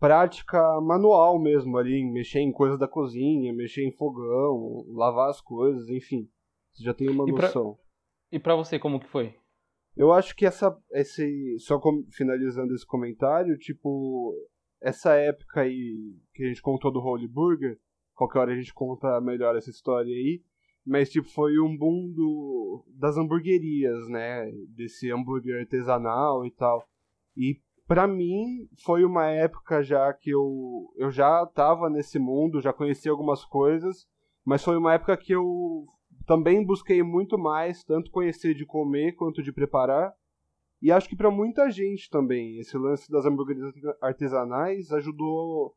prática 0.00 0.58
manual 0.80 1.38
mesmo 1.40 1.76
ali, 1.78 2.04
mexer 2.04 2.40
em 2.40 2.50
coisas 2.50 2.78
da 2.78 2.88
cozinha, 2.88 3.52
mexer 3.52 3.86
em 3.86 3.92
fogão, 3.92 4.84
lavar 4.88 5.30
as 5.30 5.40
coisas, 5.40 5.88
enfim. 5.88 6.28
Você 6.72 6.84
já 6.84 6.92
tem 6.92 7.08
uma 7.08 7.24
E 7.28 7.32
pra- 7.32 7.46
noção. 7.46 7.78
E 8.32 8.38
pra 8.38 8.56
você, 8.56 8.78
como 8.78 8.98
que 8.98 9.06
foi? 9.08 9.34
Eu 9.96 10.12
acho 10.12 10.34
que 10.34 10.44
essa, 10.44 10.76
esse, 10.92 11.56
só 11.60 11.80
finalizando 12.12 12.74
esse 12.74 12.84
comentário, 12.84 13.56
tipo, 13.56 14.34
essa 14.80 15.14
época 15.14 15.62
aí 15.62 16.16
que 16.34 16.44
a 16.44 16.48
gente 16.48 16.62
contou 16.62 16.92
do 16.92 17.00
Holy 17.00 17.26
Burger, 17.26 17.78
qualquer 18.14 18.38
hora 18.40 18.52
a 18.52 18.56
gente 18.56 18.74
conta 18.74 19.20
melhor 19.20 19.56
essa 19.56 19.70
história 19.70 20.12
aí, 20.12 20.42
mas 20.84 21.10
tipo, 21.10 21.28
foi 21.28 21.58
um 21.58 21.76
boom 21.76 22.12
do, 22.12 22.84
das 22.88 23.16
hamburguerias, 23.16 24.08
né, 24.08 24.50
desse 24.68 25.10
hambúrguer 25.10 25.60
artesanal 25.60 26.46
e 26.46 26.50
tal. 26.50 26.86
E 27.36 27.60
pra 27.86 28.06
mim 28.06 28.68
foi 28.84 29.04
uma 29.04 29.26
época 29.26 29.82
já 29.82 30.12
que 30.12 30.30
eu, 30.30 30.92
eu 30.96 31.10
já 31.10 31.44
tava 31.46 31.90
nesse 31.90 32.18
mundo, 32.18 32.60
já 32.60 32.72
conhecia 32.72 33.10
algumas 33.10 33.44
coisas, 33.44 34.06
mas 34.44 34.62
foi 34.62 34.76
uma 34.76 34.94
época 34.94 35.16
que 35.16 35.32
eu 35.32 35.86
também 36.24 36.64
busquei 36.64 37.02
muito 37.02 37.36
mais, 37.38 37.82
tanto 37.84 38.10
conhecer 38.10 38.54
de 38.54 38.64
comer 38.64 39.12
quanto 39.12 39.42
de 39.42 39.52
preparar. 39.52 40.12
E 40.80 40.92
acho 40.92 41.08
que 41.08 41.16
para 41.16 41.30
muita 41.30 41.70
gente 41.70 42.10
também, 42.10 42.58
esse 42.58 42.76
lance 42.76 43.10
das 43.10 43.24
hamburguerias 43.24 43.72
artesanais 44.00 44.92
ajudou. 44.92 45.74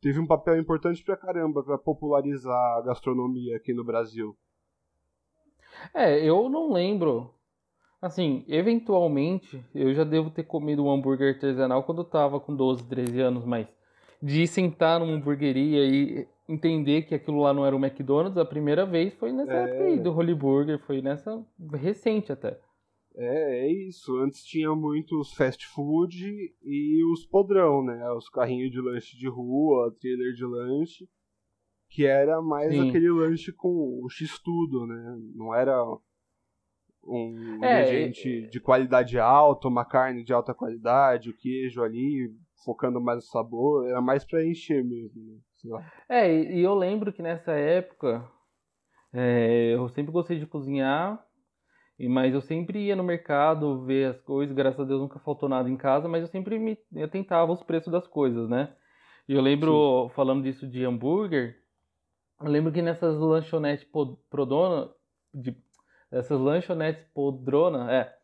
Teve 0.00 0.18
um 0.20 0.26
papel 0.26 0.58
importante 0.58 1.02
pra 1.02 1.16
caramba 1.16 1.62
pra 1.62 1.78
popularizar 1.78 2.76
a 2.78 2.82
gastronomia 2.82 3.56
aqui 3.56 3.72
no 3.72 3.84
Brasil. 3.84 4.36
É, 5.94 6.18
eu 6.22 6.48
não 6.48 6.72
lembro. 6.72 7.30
Assim, 8.02 8.44
eventualmente, 8.48 9.64
eu 9.74 9.94
já 9.94 10.04
devo 10.04 10.28
ter 10.30 10.42
comido 10.42 10.84
um 10.84 10.90
hambúrguer 10.90 11.34
artesanal 11.34 11.82
quando 11.84 12.02
eu 12.02 12.04
tava 12.04 12.38
com 12.38 12.54
12, 12.54 12.86
13 12.86 13.18
anos, 13.20 13.46
mas 13.46 13.66
de 14.22 14.46
sentar 14.46 15.00
numa 15.00 15.12
hamburgueria 15.14 15.86
e 15.86 16.28
entender 16.46 17.02
que 17.02 17.14
aquilo 17.14 17.40
lá 17.40 17.54
não 17.54 17.64
era 17.64 17.74
o 17.74 17.82
McDonald's, 17.82 18.36
a 18.36 18.44
primeira 18.44 18.84
vez 18.84 19.14
foi 19.14 19.32
nessa 19.32 19.52
É. 19.52 19.64
época 19.64 19.84
aí 19.84 19.98
do 19.98 20.14
Holy 20.14 20.34
Burger, 20.34 20.78
foi 20.80 21.00
nessa 21.00 21.42
recente 21.72 22.30
até. 22.30 22.58
É, 23.16 23.66
é 23.66 23.72
isso. 23.72 24.16
Antes 24.18 24.44
tinha 24.44 24.74
muitos 24.74 25.32
fast 25.34 25.66
food 25.68 26.54
e 26.62 27.04
os 27.12 27.24
podrão, 27.24 27.84
né? 27.84 28.10
Os 28.12 28.28
carrinhos 28.28 28.70
de 28.72 28.80
lanche 28.80 29.16
de 29.16 29.28
rua, 29.28 29.94
trailer 30.00 30.32
de 30.34 30.44
lanche, 30.44 31.08
que 31.88 32.04
era 32.04 32.42
mais 32.42 32.70
Sim. 32.72 32.88
aquele 32.88 33.10
lanche 33.10 33.52
com 33.52 34.00
o 34.02 34.08
x-tudo, 34.08 34.86
né? 34.86 35.16
Não 35.34 35.54
era 35.54 35.80
um 37.06 37.60
É, 37.62 37.82
ingrediente 37.82 38.48
de 38.50 38.60
qualidade 38.60 39.18
alta, 39.18 39.68
uma 39.68 39.84
carne 39.84 40.24
de 40.24 40.32
alta 40.32 40.54
qualidade, 40.54 41.30
o 41.30 41.36
queijo 41.36 41.82
ali, 41.82 42.34
focando 42.64 43.00
mais 43.00 43.18
no 43.18 43.22
sabor, 43.30 43.86
era 43.86 44.00
mais 44.00 44.24
pra 44.24 44.44
encher 44.44 44.82
mesmo, 44.82 45.22
né? 45.22 45.38
É, 46.08 46.30
e 46.32 46.58
e 46.58 46.60
eu 46.60 46.74
lembro 46.74 47.12
que 47.12 47.22
nessa 47.22 47.52
época 47.52 48.28
é, 49.12 49.74
eu 49.74 49.88
sempre 49.88 50.12
gostei 50.12 50.38
de 50.38 50.46
cozinhar, 50.46 51.23
e- 51.98 52.08
mas 52.08 52.34
eu 52.34 52.40
sempre 52.40 52.78
ia 52.86 52.96
no 52.96 53.04
mercado 53.04 53.84
ver 53.84 54.10
as 54.10 54.20
coisas, 54.20 54.54
graças 54.54 54.80
a 54.80 54.84
Deus 54.84 55.00
nunca 55.00 55.18
faltou 55.18 55.48
nada 55.48 55.68
em 55.68 55.76
casa, 55.76 56.08
mas 56.08 56.22
eu 56.22 56.28
sempre 56.28 56.58
me 56.58 56.78
eu 56.94 57.08
tentava 57.08 57.52
os 57.52 57.62
preços 57.62 57.92
das 57.92 58.06
coisas, 58.06 58.48
né? 58.48 58.72
E 59.28 59.32
eu 59.32 59.40
lembro, 59.40 60.10
falando 60.14 60.42
disso 60.42 60.66
de 60.66 60.84
hambúrguer, 60.84 61.56
eu 62.40 62.48
lembro 62.48 62.72
que 62.72 62.82
nessas 62.82 63.16
lanchonetes 63.18 63.84
pod- 63.84 64.18
Prodona, 64.28 64.90
de, 65.32 65.56
essas 66.10 66.38
lanchonetes 66.38 67.02
Podrona, 67.14 67.90
é, 67.90 68.14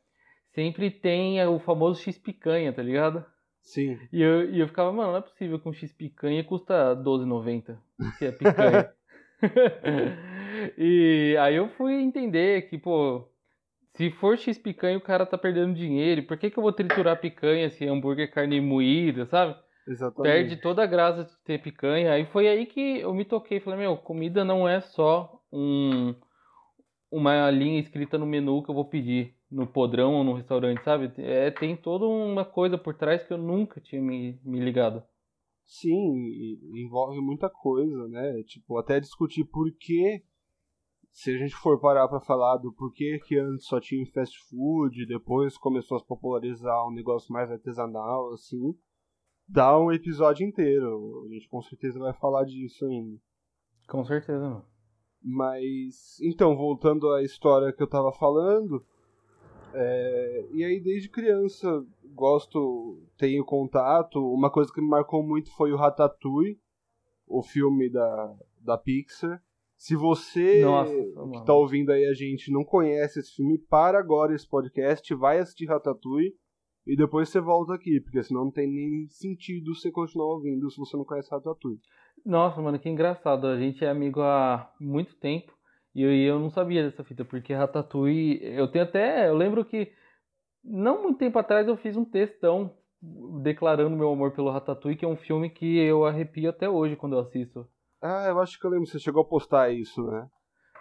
sempre 0.52 0.90
tem 0.90 1.42
o 1.46 1.58
famoso 1.58 2.02
X-picanha, 2.02 2.72
tá 2.72 2.82
ligado? 2.82 3.24
Sim. 3.62 3.98
E 4.12 4.20
eu, 4.20 4.50
e 4.50 4.60
eu 4.60 4.68
ficava, 4.68 4.92
mano, 4.92 5.12
não 5.12 5.18
é 5.18 5.22
possível 5.22 5.58
que 5.58 5.68
um 5.68 5.72
X 5.72 5.92
picanha 5.92 6.42
custa 6.44 6.94
R$12,90, 6.94 7.76
que 8.18 8.24
é 8.26 8.32
picanha. 8.32 8.90
e 10.76 11.36
aí 11.40 11.56
eu 11.56 11.68
fui 11.70 11.94
entender 11.94 12.68
que, 12.68 12.76
pô, 12.76 13.29
se 13.94 14.10
for 14.12 14.38
X 14.38 14.58
picanha 14.58 14.98
o 14.98 15.02
cara 15.02 15.26
tá 15.26 15.36
perdendo 15.36 15.74
dinheiro, 15.74 16.22
por 16.24 16.36
que 16.36 16.50
que 16.50 16.58
eu 16.58 16.62
vou 16.62 16.72
triturar 16.72 17.20
picanha 17.20 17.70
se 17.70 17.84
é 17.84 17.88
hambúrguer 17.88 18.30
carne 18.30 18.60
moída, 18.60 19.26
sabe? 19.26 19.56
Exatamente. 19.86 20.32
Perde 20.32 20.56
toda 20.56 20.82
a 20.82 20.86
graça 20.86 21.24
de 21.24 21.36
ter 21.44 21.60
picanha. 21.60 22.12
Aí 22.12 22.24
foi 22.26 22.48
aí 22.48 22.66
que 22.66 23.00
eu 23.00 23.12
me 23.12 23.24
toquei, 23.24 23.60
falei, 23.60 23.80
meu, 23.80 23.96
comida 23.96 24.44
não 24.44 24.68
é 24.68 24.80
só 24.80 25.42
um 25.52 26.14
uma 27.10 27.50
linha 27.50 27.80
escrita 27.80 28.16
no 28.16 28.24
menu 28.24 28.62
que 28.62 28.70
eu 28.70 28.74
vou 28.74 28.84
pedir 28.84 29.34
no 29.50 29.66
podrão 29.66 30.14
ou 30.14 30.24
no 30.24 30.34
restaurante, 30.34 30.84
sabe? 30.84 31.10
É, 31.18 31.50
tem 31.50 31.76
toda 31.76 32.06
uma 32.06 32.44
coisa 32.44 32.78
por 32.78 32.94
trás 32.94 33.24
que 33.24 33.32
eu 33.32 33.38
nunca 33.38 33.80
tinha 33.80 34.00
me, 34.00 34.38
me 34.44 34.60
ligado. 34.60 35.02
Sim, 35.66 36.58
envolve 36.72 37.20
muita 37.20 37.50
coisa, 37.50 38.08
né? 38.08 38.42
Tipo, 38.44 38.78
até 38.78 39.00
discutir 39.00 39.44
por 39.44 39.70
que, 39.72 40.22
se 41.12 41.34
a 41.34 41.38
gente 41.38 41.54
for 41.56 41.80
parar 41.80 42.08
pra 42.08 42.20
falar 42.20 42.56
do 42.58 42.72
porquê 42.72 43.20
que 43.26 43.36
antes 43.38 43.66
só 43.66 43.80
tinha 43.80 44.04
fast 44.06 44.38
food, 44.48 45.06
depois 45.06 45.58
começou 45.58 45.96
a 45.96 46.00
se 46.00 46.06
popularizar 46.06 46.86
um 46.86 46.92
negócio 46.92 47.32
mais 47.32 47.50
artesanal, 47.50 48.32
assim, 48.32 48.74
dá 49.46 49.78
um 49.78 49.92
episódio 49.92 50.46
inteiro. 50.46 51.24
A 51.26 51.32
gente 51.32 51.48
com 51.48 51.60
certeza 51.62 51.98
vai 51.98 52.12
falar 52.14 52.44
disso 52.44 52.86
ainda. 52.86 53.18
Com 53.88 54.04
certeza, 54.04 54.38
mano. 54.38 54.64
Mas, 55.22 56.18
então, 56.22 56.56
voltando 56.56 57.10
à 57.12 57.22
história 57.22 57.72
que 57.72 57.82
eu 57.82 57.88
tava 57.88 58.10
falando, 58.12 58.82
é, 59.74 60.48
e 60.52 60.64
aí 60.64 60.80
desde 60.80 61.10
criança 61.10 61.84
gosto, 62.14 63.02
tenho 63.18 63.44
contato, 63.44 64.18
uma 64.32 64.50
coisa 64.50 64.72
que 64.72 64.80
me 64.80 64.88
marcou 64.88 65.22
muito 65.22 65.50
foi 65.52 65.72
o 65.72 65.76
Ratatouille, 65.76 66.58
o 67.26 67.42
filme 67.42 67.90
da, 67.90 68.36
da 68.60 68.78
Pixar. 68.78 69.42
Se 69.80 69.96
você 69.96 70.60
Nossa, 70.60 70.92
que 70.92 71.14
mano. 71.14 71.42
tá 71.42 71.54
ouvindo 71.54 71.90
aí 71.90 72.04
a 72.04 72.12
gente 72.12 72.52
não 72.52 72.62
conhece 72.62 73.18
esse 73.18 73.34
filme, 73.34 73.56
para 73.56 73.98
agora 73.98 74.34
esse 74.34 74.46
podcast, 74.46 75.14
vai 75.14 75.38
assistir 75.38 75.64
Ratatouille 75.64 76.34
e 76.86 76.94
depois 76.94 77.30
você 77.30 77.40
volta 77.40 77.72
aqui, 77.72 77.98
porque 77.98 78.22
senão 78.22 78.44
não 78.44 78.50
tem 78.50 78.70
nem 78.70 79.08
sentido 79.08 79.74
você 79.74 79.90
continuar 79.90 80.34
ouvindo 80.34 80.70
se 80.70 80.76
você 80.76 80.94
não 80.98 81.04
conhece 81.06 81.30
Ratatouille. 81.30 81.80
Nossa, 82.26 82.60
mano, 82.60 82.78
que 82.78 82.90
engraçado. 82.90 83.46
A 83.46 83.58
gente 83.58 83.82
é 83.82 83.88
amigo 83.88 84.20
há 84.20 84.70
muito 84.78 85.16
tempo 85.16 85.50
e 85.94 86.02
eu, 86.02 86.12
eu 86.12 86.38
não 86.38 86.50
sabia 86.50 86.84
dessa 86.84 87.02
fita, 87.02 87.24
porque 87.24 87.54
Ratatouille, 87.54 88.38
eu 88.42 88.70
tenho 88.70 88.84
até, 88.84 89.30
eu 89.30 89.34
lembro 89.34 89.64
que 89.64 89.90
não 90.62 91.02
muito 91.04 91.16
tempo 91.16 91.38
atrás 91.38 91.66
eu 91.66 91.78
fiz 91.78 91.96
um 91.96 92.04
textão 92.04 92.76
declarando 93.42 93.96
meu 93.96 94.10
amor 94.10 94.32
pelo 94.32 94.50
Ratatouille, 94.50 94.98
que 94.98 95.06
é 95.06 95.08
um 95.08 95.16
filme 95.16 95.48
que 95.48 95.78
eu 95.78 96.04
arrepio 96.04 96.50
até 96.50 96.68
hoje 96.68 96.96
quando 96.96 97.14
eu 97.14 97.20
assisto. 97.20 97.66
Ah, 98.02 98.26
eu 98.28 98.40
acho 98.40 98.58
que 98.58 98.66
eu 98.66 98.70
lembro, 98.70 98.86
você 98.86 98.98
chegou 98.98 99.22
a 99.22 99.28
postar 99.28 99.70
isso, 99.70 100.02
né? 100.06 100.28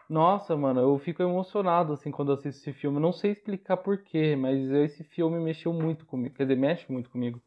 Nossa, 0.10 0.58
mano, 0.58 0.80
eu 0.80 0.98
fico 0.98 1.22
emocionado 1.22 1.94
assim 1.94 2.10
quando 2.12 2.32
assisto 2.32 2.62
esse 2.62 2.74
filme. 2.74 3.00
Não 3.00 3.12
sei 3.12 3.32
explicar 3.32 3.78
porquê, 3.78 4.36
mas 4.36 4.70
esse 4.72 5.04
filme 5.04 5.40
mexeu 5.40 5.72
muito 5.72 6.06
comigo. 6.06 6.36
Quer 6.36 6.44
dizer, 6.44 6.58
mexe 6.58 6.92
muito 6.92 7.10
comigo. 7.12 7.40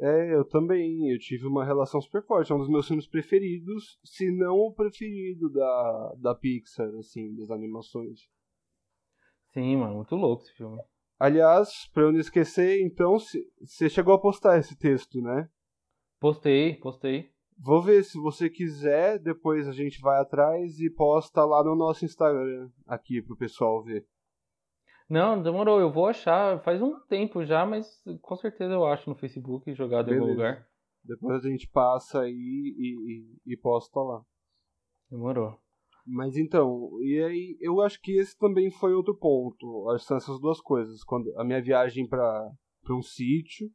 É, 0.00 0.34
eu 0.34 0.44
também. 0.44 1.12
Eu 1.12 1.18
tive 1.18 1.46
uma 1.46 1.64
relação 1.64 2.00
super 2.00 2.24
forte. 2.26 2.50
É 2.50 2.54
um 2.54 2.58
dos 2.58 2.68
meus 2.68 2.88
filmes 2.88 3.06
preferidos, 3.06 4.00
se 4.04 4.32
não 4.32 4.56
o 4.56 4.74
preferido 4.74 5.48
da, 5.48 6.14
da 6.18 6.34
Pixar, 6.34 6.88
assim, 6.98 7.32
das 7.36 7.50
animações. 7.50 8.20
Sim, 9.52 9.76
mano, 9.76 9.96
muito 9.96 10.16
louco 10.16 10.42
esse 10.42 10.54
filme. 10.54 10.80
Aliás, 11.20 11.88
pra 11.92 12.04
eu 12.04 12.12
não 12.12 12.18
esquecer, 12.18 12.80
então, 12.82 13.16
você 13.60 13.88
chegou 13.88 14.14
a 14.14 14.20
postar 14.20 14.58
esse 14.58 14.76
texto, 14.76 15.20
né? 15.20 15.48
Postei, 16.18 16.74
postei. 16.76 17.31
Vou 17.64 17.80
ver 17.80 18.02
se 18.02 18.18
você 18.18 18.50
quiser, 18.50 19.20
depois 19.20 19.68
a 19.68 19.72
gente 19.72 20.00
vai 20.00 20.20
atrás 20.20 20.80
e 20.80 20.90
posta 20.90 21.44
lá 21.44 21.62
no 21.62 21.76
nosso 21.76 22.04
Instagram, 22.04 22.68
aqui 22.84 23.22
pro 23.22 23.36
pessoal 23.36 23.84
ver. 23.84 24.04
Não, 25.08 25.40
demorou, 25.40 25.78
eu 25.78 25.92
vou 25.92 26.06
achar. 26.06 26.60
Faz 26.64 26.82
um 26.82 26.98
tempo 27.06 27.44
já, 27.44 27.64
mas 27.64 27.86
com 28.20 28.34
certeza 28.34 28.72
eu 28.72 28.84
acho 28.84 29.08
no 29.08 29.14
Facebook 29.14 29.72
jogado 29.74 30.10
em 30.10 30.14
algum 30.14 30.34
Beleza. 30.34 30.42
lugar. 30.42 30.68
Depois 31.04 31.44
a 31.44 31.48
gente 31.48 31.68
passa 31.68 32.22
aí 32.22 32.32
e, 32.32 33.36
e, 33.46 33.52
e 33.52 33.56
posta 33.56 34.00
lá. 34.00 34.22
Demorou. 35.08 35.56
Mas 36.04 36.36
então, 36.36 36.90
e 37.00 37.22
aí 37.22 37.56
eu 37.60 37.80
acho 37.80 38.00
que 38.00 38.18
esse 38.18 38.36
também 38.36 38.72
foi 38.72 38.92
outro 38.92 39.16
ponto. 39.16 39.86
São 40.00 40.16
essas 40.16 40.40
duas 40.40 40.60
coisas. 40.60 41.04
Quando 41.04 41.32
a 41.38 41.44
minha 41.44 41.62
viagem 41.62 42.08
para 42.08 42.50
um 42.90 43.02
sítio, 43.02 43.70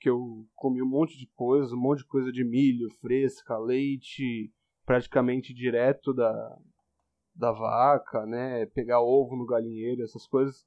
que 0.00 0.08
eu 0.08 0.46
comi 0.54 0.82
um 0.82 0.88
monte 0.88 1.18
de 1.18 1.26
coisa, 1.34 1.74
um 1.74 1.80
monte 1.80 1.98
de 1.98 2.06
coisa 2.06 2.30
de 2.30 2.44
milho, 2.44 2.88
fresca, 3.00 3.58
leite, 3.58 4.52
praticamente 4.84 5.52
direto 5.52 6.14
da, 6.14 6.58
da 7.34 7.52
vaca, 7.52 8.24
né? 8.26 8.66
Pegar 8.66 9.00
ovo 9.00 9.36
no 9.36 9.46
galinheiro, 9.46 10.02
essas 10.02 10.26
coisas. 10.26 10.66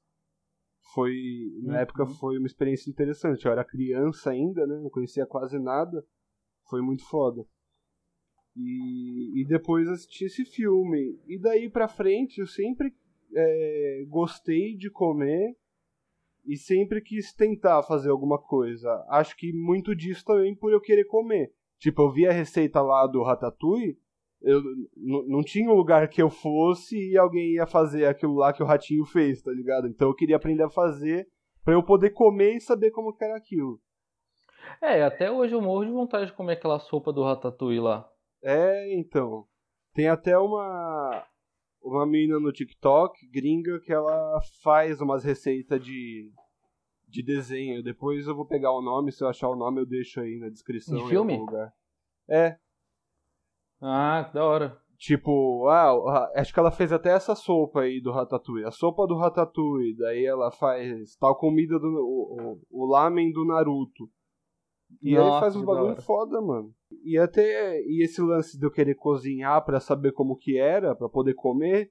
Foi, 0.94 1.14
na 1.62 1.74
Uhum. 1.74 1.80
época 1.80 2.06
foi 2.06 2.38
uma 2.38 2.46
experiência 2.46 2.90
interessante. 2.90 3.44
Eu 3.46 3.52
era 3.52 3.64
criança 3.64 4.30
ainda, 4.30 4.66
né? 4.66 4.78
Não 4.78 4.90
conhecia 4.90 5.26
quase 5.26 5.58
nada. 5.58 6.04
Foi 6.68 6.82
muito 6.82 7.04
foda. 7.08 7.44
E, 8.56 9.40
e 9.40 9.44
depois 9.46 9.88
assisti 9.88 10.24
esse 10.26 10.44
filme. 10.44 11.18
E 11.26 11.38
daí 11.38 11.70
pra 11.70 11.88
frente 11.88 12.38
eu 12.38 12.46
sempre 12.46 12.94
é, 13.34 14.04
gostei 14.08 14.76
de 14.76 14.90
comer 14.90 15.56
e 16.44 16.56
sempre 16.56 17.00
quis 17.00 17.32
tentar 17.32 17.82
fazer 17.82 18.10
alguma 18.10 18.38
coisa. 18.38 19.04
Acho 19.08 19.36
que 19.36 19.52
muito 19.52 19.94
disso 19.94 20.24
também 20.24 20.54
por 20.54 20.72
eu 20.72 20.80
querer 20.80 21.04
comer. 21.04 21.52
Tipo, 21.78 22.02
eu 22.02 22.12
vi 22.12 22.26
a 22.26 22.32
receita 22.32 22.80
lá 22.80 23.06
do 23.06 23.22
Ratatouille, 23.22 23.98
eu 24.40 24.60
não 24.94 25.42
tinha 25.42 25.70
um 25.70 25.74
lugar 25.74 26.08
que 26.08 26.20
eu 26.20 26.28
fosse 26.28 27.10
e 27.10 27.16
alguém 27.16 27.54
ia 27.54 27.66
fazer 27.66 28.06
aquilo 28.06 28.34
lá 28.34 28.52
que 28.52 28.62
o 28.62 28.66
ratinho 28.66 29.04
fez, 29.04 29.40
tá 29.40 29.52
ligado? 29.52 29.86
Então 29.86 30.08
eu 30.08 30.14
queria 30.14 30.36
aprender 30.36 30.64
a 30.64 30.70
fazer 30.70 31.28
pra 31.64 31.74
eu 31.74 31.82
poder 31.82 32.10
comer 32.10 32.56
e 32.56 32.60
saber 32.60 32.90
como 32.90 33.12
que 33.12 33.24
era 33.24 33.36
aquilo. 33.36 33.80
É, 34.80 35.02
até 35.02 35.30
hoje 35.30 35.54
eu 35.54 35.60
morro 35.60 35.84
de 35.84 35.92
vontade 35.92 36.26
de 36.26 36.32
comer 36.32 36.54
aquela 36.54 36.78
sopa 36.78 37.12
do 37.12 37.22
ratatouille 37.22 37.80
lá. 37.80 38.08
É, 38.42 38.94
então. 38.94 39.46
Tem 39.94 40.08
até 40.08 40.36
uma 40.38 41.24
uma 41.82 42.06
menina 42.06 42.38
no 42.40 42.52
TikTok, 42.52 43.26
gringa, 43.28 43.80
que 43.80 43.92
ela 43.92 44.40
faz 44.62 45.00
umas 45.00 45.24
receitas 45.24 45.82
de 45.84 46.30
de 47.08 47.22
desenho. 47.22 47.82
Depois 47.82 48.26
eu 48.26 48.34
vou 48.34 48.46
pegar 48.46 48.72
o 48.72 48.80
nome, 48.80 49.12
se 49.12 49.22
eu 49.22 49.28
achar 49.28 49.48
o 49.48 49.54
nome 49.56 49.80
eu 49.82 49.86
deixo 49.86 50.18
aí 50.20 50.38
na 50.38 50.48
descrição 50.48 50.96
De 50.96 51.02
em 51.04 51.08
filme? 51.08 51.34
algum 51.34 51.44
lugar. 51.44 51.72
É, 52.28 52.56
Ah, 53.80 54.24
que 54.26 54.34
da 54.34 54.44
hora. 54.44 54.80
Tipo, 54.96 55.66
ah, 55.68 56.30
acho 56.36 56.54
que 56.54 56.60
ela 56.60 56.70
fez 56.70 56.92
até 56.92 57.10
essa 57.10 57.34
sopa 57.34 57.80
aí 57.80 58.00
do 58.00 58.12
Ratatouille. 58.12 58.64
A 58.64 58.70
sopa 58.70 59.04
do 59.06 59.16
Ratatouille, 59.16 59.96
daí 59.96 60.24
ela 60.24 60.50
faz 60.52 61.16
tal 61.16 61.36
comida 61.36 61.76
do. 61.78 61.86
O, 61.88 62.60
o, 62.70 62.84
o 62.84 62.86
lamen 62.86 63.32
do 63.32 63.44
Naruto. 63.44 64.08
E 65.02 65.10
aí 65.10 65.16
Nossa, 65.16 65.40
faz 65.40 65.56
uns 65.56 65.60
que 65.62 65.66
da 65.66 65.74
bagulho 65.74 66.02
foda, 66.02 66.40
mano. 66.40 66.72
E 67.04 67.18
até. 67.18 67.80
E 67.82 68.02
esse 68.04 68.20
lance 68.20 68.58
de 68.58 68.64
eu 68.64 68.70
querer 68.70 68.94
cozinhar 68.94 69.64
pra 69.64 69.80
saber 69.80 70.12
como 70.12 70.36
que 70.36 70.58
era, 70.58 70.94
pra 70.94 71.08
poder 71.08 71.34
comer. 71.34 71.90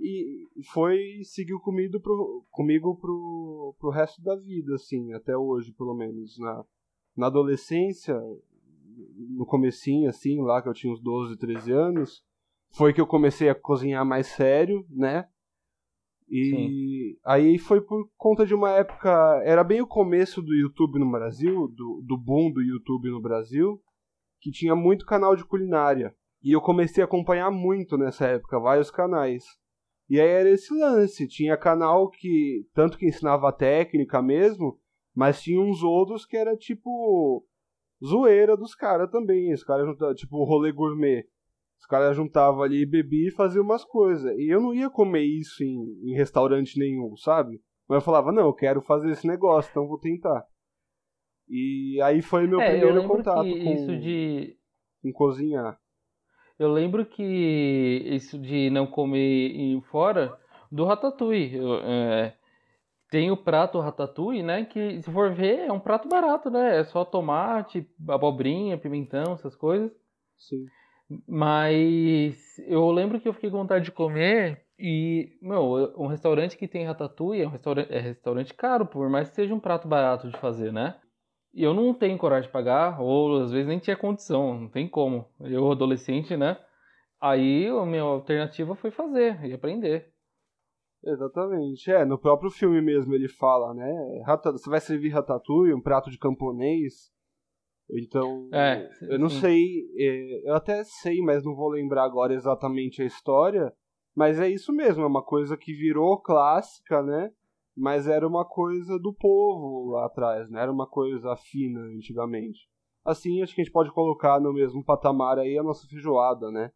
E 0.00 0.46
foi. 0.72 1.22
seguiu 1.24 1.58
comigo 1.60 2.00
pro, 2.00 2.44
comigo 2.50 2.96
pro, 2.96 3.74
pro 3.78 3.90
resto 3.90 4.22
da 4.22 4.36
vida, 4.36 4.74
assim, 4.74 5.12
até 5.12 5.36
hoje, 5.36 5.72
pelo 5.72 5.94
menos. 5.94 6.38
Na, 6.38 6.64
na 7.16 7.26
adolescência, 7.26 8.14
no 9.36 9.44
comecinho, 9.46 10.08
assim, 10.08 10.40
lá 10.40 10.62
que 10.62 10.68
eu 10.68 10.74
tinha 10.74 10.92
uns 10.92 11.00
12, 11.00 11.36
13 11.36 11.72
anos, 11.72 12.22
foi 12.70 12.92
que 12.92 13.00
eu 13.00 13.06
comecei 13.06 13.48
a 13.48 13.54
cozinhar 13.54 14.04
mais 14.04 14.26
sério, 14.28 14.86
né? 14.90 15.26
E 16.30 17.18
aí 17.24 17.58
foi 17.58 17.80
por 17.80 18.08
conta 18.16 18.44
de 18.44 18.54
uma 18.54 18.70
época. 18.70 19.10
Era 19.44 19.64
bem 19.64 19.80
o 19.80 19.86
começo 19.86 20.42
do 20.42 20.54
YouTube 20.54 20.98
no 20.98 21.10
Brasil, 21.10 21.68
do, 21.68 22.02
do 22.06 22.18
boom 22.18 22.52
do 22.52 22.62
YouTube 22.62 23.10
no 23.10 23.20
Brasil, 23.20 23.80
que 24.40 24.50
tinha 24.50 24.74
muito 24.74 25.04
canal 25.04 25.34
de 25.36 25.44
culinária. 25.44 26.14
E 26.42 26.52
eu 26.52 26.60
comecei 26.60 27.02
a 27.02 27.06
acompanhar 27.06 27.50
muito 27.50 27.96
nessa 27.96 28.26
época, 28.26 28.60
vários 28.60 28.90
canais. 28.90 29.44
E 30.08 30.20
aí 30.20 30.28
era 30.28 30.50
esse 30.50 30.72
lance, 30.72 31.28
tinha 31.28 31.56
canal 31.56 32.08
que, 32.08 32.66
tanto 32.72 32.96
que 32.96 33.06
ensinava 33.06 33.52
técnica 33.52 34.22
mesmo, 34.22 34.78
mas 35.14 35.42
tinha 35.42 35.60
uns 35.60 35.82
outros 35.82 36.24
que 36.24 36.36
era 36.36 36.56
tipo 36.56 37.44
zoeira 38.04 38.56
dos 38.56 38.74
caras 38.74 39.10
também. 39.10 39.52
Os 39.52 39.64
caras 39.64 39.96
tipo, 40.16 40.44
rolê 40.44 40.72
gourmet. 40.72 41.26
Os 41.80 41.86
caras 41.86 42.16
juntavam 42.16 42.62
ali, 42.62 42.86
bebiam 42.86 43.28
e 43.28 43.34
faziam 43.34 43.64
umas 43.64 43.84
coisas. 43.84 44.36
E 44.38 44.48
eu 44.48 44.60
não 44.60 44.74
ia 44.74 44.90
comer 44.90 45.24
isso 45.24 45.62
em, 45.62 46.10
em 46.10 46.14
restaurante 46.14 46.78
nenhum, 46.78 47.16
sabe? 47.16 47.60
Mas 47.88 47.96
eu 47.96 48.02
falava, 48.02 48.32
não, 48.32 48.46
eu 48.46 48.54
quero 48.54 48.82
fazer 48.82 49.10
esse 49.10 49.26
negócio, 49.26 49.70
então 49.70 49.86
vou 49.86 49.98
tentar. 49.98 50.44
E 51.48 52.00
aí 52.02 52.22
foi 52.22 52.46
meu 52.46 52.60
é, 52.60 52.70
primeiro 52.70 53.06
contato 53.06 53.40
com, 53.40 53.72
isso 53.72 53.96
de. 53.98 54.56
com 55.02 55.12
cozinhar. 55.12 55.78
Eu 56.58 56.72
lembro 56.72 57.06
que 57.06 57.22
isso 58.06 58.38
de 58.38 58.68
não 58.70 58.86
comer 58.86 59.52
em 59.54 59.80
fora 59.82 60.36
do 60.70 60.84
ratatouille. 60.84 61.56
Eu, 61.56 61.74
é, 61.82 62.34
tem 63.10 63.30
o 63.30 63.36
prato 63.36 63.80
ratatouille, 63.80 64.42
né? 64.42 64.64
Que 64.64 65.00
se 65.02 65.10
for 65.10 65.32
ver 65.32 65.60
é 65.60 65.72
um 65.72 65.80
prato 65.80 66.08
barato, 66.08 66.50
né? 66.50 66.78
É 66.78 66.84
só 66.84 67.04
tomate, 67.04 67.88
abobrinha, 68.08 68.76
pimentão, 68.76 69.34
essas 69.34 69.56
coisas. 69.56 69.90
Sim. 70.36 70.66
Mas 71.26 72.58
eu 72.66 72.90
lembro 72.90 73.18
que 73.18 73.28
eu 73.28 73.32
fiquei 73.32 73.50
com 73.50 73.58
vontade 73.58 73.86
de 73.86 73.92
comer 73.92 74.66
e, 74.78 75.38
meu, 75.40 75.92
um 75.96 76.06
restaurante 76.06 76.56
que 76.56 76.68
tem 76.68 76.84
ratatouille 76.84 77.42
é 77.42 77.46
um 77.46 77.50
restaurante, 77.50 77.92
é 77.92 77.98
restaurante 77.98 78.52
caro, 78.52 78.84
por 78.84 79.08
mais 79.08 79.30
que 79.30 79.36
seja 79.36 79.54
um 79.54 79.60
prato 79.60 79.88
barato 79.88 80.30
de 80.30 80.36
fazer, 80.38 80.72
né? 80.72 80.96
E 81.58 81.64
eu 81.64 81.74
não 81.74 81.92
tenho 81.92 82.16
coragem 82.16 82.46
de 82.46 82.52
pagar, 82.52 83.00
ou 83.00 83.42
às 83.42 83.50
vezes 83.50 83.66
nem 83.66 83.80
tinha 83.80 83.96
condição, 83.96 84.60
não 84.60 84.68
tem 84.68 84.88
como. 84.88 85.26
Eu, 85.40 85.68
adolescente, 85.72 86.36
né? 86.36 86.56
Aí 87.20 87.66
a 87.66 87.84
minha 87.84 88.02
alternativa 88.02 88.76
foi 88.76 88.92
fazer 88.92 89.44
e 89.44 89.52
aprender. 89.52 90.06
Exatamente. 91.04 91.90
É, 91.90 92.04
no 92.04 92.16
próprio 92.16 92.48
filme 92.48 92.80
mesmo 92.80 93.12
ele 93.12 93.26
fala, 93.28 93.74
né? 93.74 93.92
Você 94.52 94.70
vai 94.70 94.80
servir 94.80 95.08
ratatouille, 95.08 95.74
um 95.74 95.82
prato 95.82 96.12
de 96.12 96.18
camponês. 96.18 97.10
Então, 97.90 98.48
É, 98.52 98.88
eu 99.10 99.18
não 99.18 99.28
sim. 99.28 99.40
sei, 99.40 99.64
é, 99.98 100.48
eu 100.50 100.54
até 100.54 100.84
sei, 100.84 101.20
mas 101.22 101.44
não 101.44 101.56
vou 101.56 101.70
lembrar 101.70 102.04
agora 102.04 102.34
exatamente 102.34 103.02
a 103.02 103.04
história. 103.04 103.72
Mas 104.14 104.38
é 104.38 104.48
isso 104.48 104.72
mesmo, 104.72 105.02
é 105.02 105.06
uma 105.06 105.24
coisa 105.24 105.56
que 105.56 105.72
virou 105.72 106.22
clássica, 106.22 107.02
né? 107.02 107.32
Mas 107.78 108.08
era 108.08 108.26
uma 108.26 108.44
coisa 108.44 108.98
do 108.98 109.14
povo 109.14 109.92
lá 109.92 110.06
atrás, 110.06 110.50
né? 110.50 110.62
Era 110.62 110.72
uma 110.72 110.86
coisa 110.86 111.36
fina 111.36 111.80
antigamente. 111.80 112.68
Assim, 113.04 113.40
acho 113.40 113.54
que 113.54 113.60
a 113.60 113.64
gente 113.64 113.72
pode 113.72 113.92
colocar 113.92 114.40
no 114.40 114.52
mesmo 114.52 114.84
patamar 114.84 115.38
aí 115.38 115.56
a 115.56 115.62
nossa 115.62 115.86
feijoada, 115.86 116.50
né? 116.50 116.72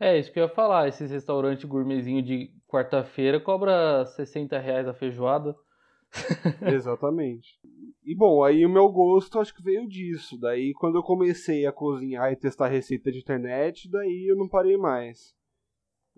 É, 0.00 0.18
isso 0.18 0.32
que 0.32 0.38
eu 0.38 0.44
ia 0.44 0.48
falar. 0.48 0.88
Esses 0.88 1.10
restaurantes 1.10 1.64
gourmetzinho 1.64 2.22
de 2.22 2.50
quarta-feira 2.66 3.38
cobra 3.38 4.04
60 4.06 4.58
reais 4.58 4.88
a 4.88 4.94
feijoada. 4.94 5.54
Exatamente. 6.72 7.58
E 8.04 8.14
bom, 8.14 8.42
aí 8.44 8.64
o 8.64 8.70
meu 8.70 8.88
gosto 8.88 9.38
acho 9.38 9.54
que 9.54 9.62
veio 9.62 9.86
disso. 9.86 10.38
Daí 10.40 10.72
quando 10.74 10.96
eu 10.96 11.02
comecei 11.02 11.66
a 11.66 11.72
cozinhar 11.72 12.32
e 12.32 12.36
testar 12.36 12.68
receita 12.68 13.10
de 13.10 13.18
internet, 13.18 13.90
daí 13.90 14.26
eu 14.28 14.36
não 14.36 14.48
parei 14.48 14.76
mais. 14.76 15.34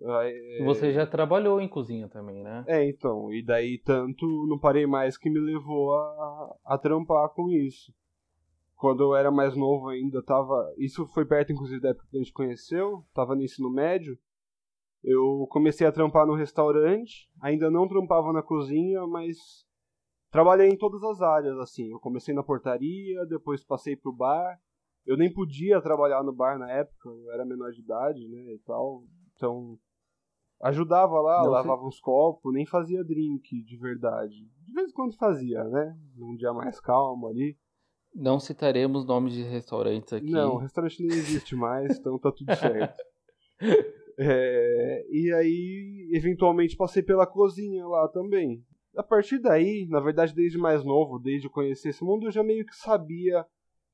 Aí, 0.04 0.62
Você 0.64 0.92
já 0.92 1.06
trabalhou 1.06 1.60
em 1.60 1.68
cozinha 1.68 2.08
também, 2.08 2.42
né? 2.42 2.64
É, 2.66 2.86
então, 2.86 3.32
e 3.32 3.42
daí 3.42 3.78
tanto 3.78 4.26
não 4.46 4.58
parei 4.58 4.86
mais 4.86 5.16
que 5.16 5.30
me 5.30 5.40
levou 5.40 5.94
a, 5.94 6.56
a 6.66 6.78
trampar 6.78 7.30
com 7.30 7.50
isso. 7.50 7.92
Quando 8.76 9.02
eu 9.02 9.16
era 9.16 9.30
mais 9.30 9.56
novo 9.56 9.88
ainda, 9.88 10.22
tava. 10.22 10.70
Isso 10.76 11.06
foi 11.06 11.24
perto, 11.24 11.50
inclusive, 11.50 11.80
da 11.80 11.90
época 11.90 12.06
que 12.10 12.16
a 12.16 12.20
gente 12.20 12.32
conheceu, 12.32 13.04
tava 13.14 13.34
no 13.34 13.42
ensino 13.42 13.70
médio. 13.70 14.18
Eu 15.02 15.46
comecei 15.50 15.86
a 15.86 15.92
trampar 15.92 16.26
no 16.26 16.34
restaurante, 16.34 17.30
ainda 17.40 17.70
não 17.70 17.88
trampava 17.88 18.32
na 18.32 18.42
cozinha, 18.42 19.06
mas 19.06 19.64
trabalhei 20.30 20.68
em 20.68 20.76
todas 20.76 21.02
as 21.04 21.22
áreas, 21.22 21.56
assim. 21.58 21.90
Eu 21.90 22.00
comecei 22.00 22.34
na 22.34 22.42
portaria, 22.42 23.24
depois 23.24 23.64
passei 23.64 23.96
pro 23.96 24.12
bar. 24.12 24.60
Eu 25.06 25.16
nem 25.16 25.32
podia 25.32 25.80
trabalhar 25.80 26.22
no 26.22 26.32
bar 26.32 26.58
na 26.58 26.70
época, 26.70 27.08
eu 27.08 27.32
era 27.32 27.46
menor 27.46 27.70
de 27.70 27.80
idade, 27.80 28.28
né, 28.28 28.54
e 28.54 28.58
tal. 28.66 29.04
Então, 29.36 29.78
ajudava 30.62 31.20
lá, 31.20 31.42
Não, 31.42 31.50
lavava 31.50 31.86
uns 31.86 32.00
copos, 32.00 32.52
nem 32.52 32.66
fazia 32.66 33.04
drink 33.04 33.62
de 33.62 33.76
verdade. 33.76 34.48
De 34.66 34.72
vez 34.72 34.90
em 34.90 34.92
quando 34.94 35.16
fazia, 35.16 35.64
né? 35.64 35.96
Num 36.14 36.36
dia 36.36 36.52
mais 36.52 36.80
calmo 36.80 37.28
ali. 37.28 37.56
Não 38.14 38.40
citaremos 38.40 39.04
nomes 39.04 39.34
de 39.34 39.42
restaurantes 39.42 40.12
aqui. 40.12 40.30
Não, 40.30 40.54
o 40.54 40.58
restaurante 40.58 41.02
nem 41.02 41.16
existe 41.16 41.54
mais, 41.54 41.96
então 41.98 42.18
tá 42.18 42.32
tudo 42.32 42.54
certo. 42.54 43.02
É, 44.18 45.06
e 45.10 45.32
aí, 45.32 46.10
eventualmente, 46.14 46.76
passei 46.76 47.02
pela 47.02 47.26
cozinha 47.26 47.86
lá 47.86 48.08
também. 48.08 48.64
A 48.96 49.02
partir 49.02 49.38
daí, 49.38 49.86
na 49.90 50.00
verdade, 50.00 50.34
desde 50.34 50.56
mais 50.56 50.82
novo, 50.82 51.18
desde 51.18 51.46
eu 51.46 51.50
conhecer 51.50 51.90
esse 51.90 52.02
mundo, 52.02 52.26
eu 52.26 52.32
já 52.32 52.42
meio 52.42 52.64
que 52.64 52.74
sabia 52.74 53.44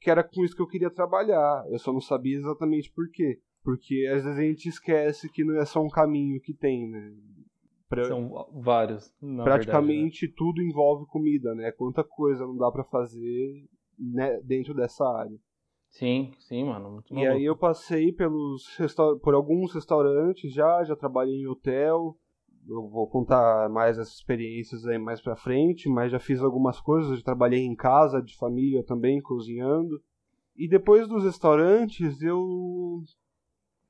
que 0.00 0.10
era 0.10 0.22
com 0.22 0.44
isso 0.44 0.54
que 0.54 0.62
eu 0.62 0.68
queria 0.68 0.90
trabalhar. 0.90 1.64
Eu 1.68 1.78
só 1.78 1.92
não 1.92 2.00
sabia 2.00 2.36
exatamente 2.36 2.92
por 2.92 3.10
quê. 3.10 3.40
Porque 3.62 4.08
às 4.12 4.24
vezes 4.24 4.38
a 4.38 4.42
gente 4.42 4.68
esquece 4.68 5.30
que 5.30 5.44
não 5.44 5.60
é 5.60 5.64
só 5.64 5.80
um 5.80 5.88
caminho 5.88 6.40
que 6.40 6.52
tem, 6.52 6.88
né? 6.88 7.12
Pra- 7.88 8.04
São 8.04 8.30
vários. 8.54 9.12
praticamente 9.44 10.26
tudo 10.28 10.62
envolve 10.62 11.06
comida, 11.06 11.54
né? 11.54 11.70
Quanta 11.72 12.02
coisa 12.02 12.46
não 12.46 12.56
dá 12.56 12.70
pra 12.72 12.84
fazer 12.84 13.66
né, 13.98 14.40
dentro 14.40 14.74
dessa 14.74 15.04
área. 15.04 15.28
verdade, 15.30 15.34
né? 15.34 15.38
Sim, 15.90 16.32
sim, 16.38 16.64
mano. 16.64 16.90
Muito 16.92 17.14
E 17.14 17.26
aí 17.26 17.44
eu 17.44 17.56
passei 17.56 18.12
pelos 18.12 18.64
por 19.22 19.34
alguns 19.34 19.74
restaurantes 19.74 20.52
já, 20.52 20.82
já 20.84 20.96
trabalhei 20.96 21.42
em 21.42 21.46
hotel. 21.46 22.16
Eu 22.66 22.88
vou 22.88 23.08
contar 23.08 23.68
mais 23.68 23.98
essas 23.98 24.14
experiências 24.14 24.86
aí 24.86 24.96
mais 24.96 25.20
pra 25.20 25.36
frente, 25.36 25.88
mas 25.88 26.12
já 26.12 26.18
fiz 26.20 26.40
algumas 26.40 26.80
coisas, 26.80 27.18
já 27.18 27.24
trabalhei 27.24 27.60
em 27.64 27.74
casa, 27.74 28.22
de 28.22 28.36
família 28.36 28.84
também, 28.84 29.20
cozinhando. 29.20 30.00
E 30.56 30.68
depois 30.68 31.08
dos 31.08 31.24
restaurantes, 31.24 32.22
eu 32.22 33.02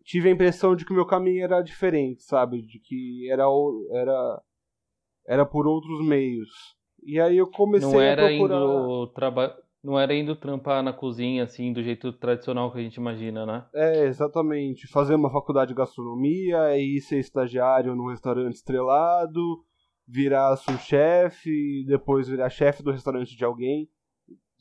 tive 0.04 0.28
a 0.28 0.32
impressão 0.32 0.74
de 0.76 0.84
que 0.84 0.92
o 0.92 0.94
meu 0.94 1.06
caminho 1.06 1.44
era 1.44 1.62
diferente, 1.62 2.22
sabe? 2.22 2.62
De 2.62 2.78
que 2.78 3.28
era 3.30 3.44
era 3.92 4.42
era 5.26 5.46
por 5.46 5.66
outros 5.66 6.04
meios. 6.04 6.48
E 7.04 7.20
aí 7.20 7.36
eu 7.36 7.48
comecei 7.50 7.88
Não 7.88 8.00
era 8.00 8.26
a 8.26 8.28
procurar... 8.28 8.56
indo 8.56 9.06
traba... 9.08 9.56
não 9.82 9.98
era 9.98 10.14
indo 10.14 10.36
trampar 10.36 10.82
na 10.82 10.92
cozinha 10.92 11.44
assim 11.44 11.72
do 11.72 11.82
jeito 11.82 12.12
tradicional 12.12 12.72
que 12.72 12.78
a 12.78 12.82
gente 12.82 12.96
imagina, 12.96 13.44
né? 13.44 13.66
É, 13.74 14.04
exatamente. 14.04 14.86
Fazer 14.88 15.14
uma 15.14 15.30
faculdade 15.30 15.70
de 15.70 15.76
gastronomia, 15.76 16.76
e 16.76 17.00
ser 17.00 17.18
estagiário 17.18 17.94
num 17.96 18.08
restaurante 18.08 18.54
estrelado, 18.54 19.64
virar 20.06 20.56
sous-chefe, 20.56 21.84
depois 21.86 22.28
virar 22.28 22.50
chefe 22.50 22.82
do 22.82 22.92
restaurante 22.92 23.36
de 23.36 23.44
alguém. 23.44 23.88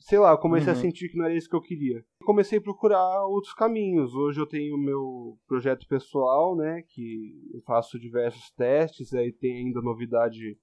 Sei 0.04 0.18
lá, 0.18 0.32
eu 0.32 0.38
comecei 0.38 0.72
Uhum. 0.72 0.78
a 0.78 0.82
sentir 0.82 1.08
que 1.08 1.16
não 1.16 1.24
era 1.26 1.34
isso 1.34 1.48
que 1.48 1.54
eu 1.54 1.60
queria. 1.60 2.04
Comecei 2.24 2.58
a 2.58 2.62
procurar 2.62 3.24
outros 3.26 3.54
caminhos. 3.54 4.14
Hoje 4.14 4.40
eu 4.40 4.46
tenho 4.46 4.74
o 4.74 4.78
meu 4.82 5.38
projeto 5.46 5.86
pessoal, 5.86 6.56
né, 6.56 6.82
que 6.88 7.32
eu 7.54 7.62
faço 7.62 7.98
diversos 8.00 8.50
testes, 8.52 9.14
aí 9.14 9.32
tem 9.32 9.58
ainda 9.66 9.80
novidade 9.80 10.58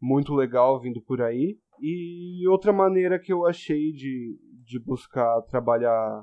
muito 0.00 0.34
legal 0.34 0.78
vindo 0.80 1.00
por 1.02 1.22
aí. 1.22 1.58
E 1.80 2.46
outra 2.48 2.72
maneira 2.72 3.18
que 3.18 3.32
eu 3.32 3.46
achei 3.46 3.92
de, 3.92 4.38
de 4.64 4.78
buscar 4.78 5.40
trabalhar 5.42 6.22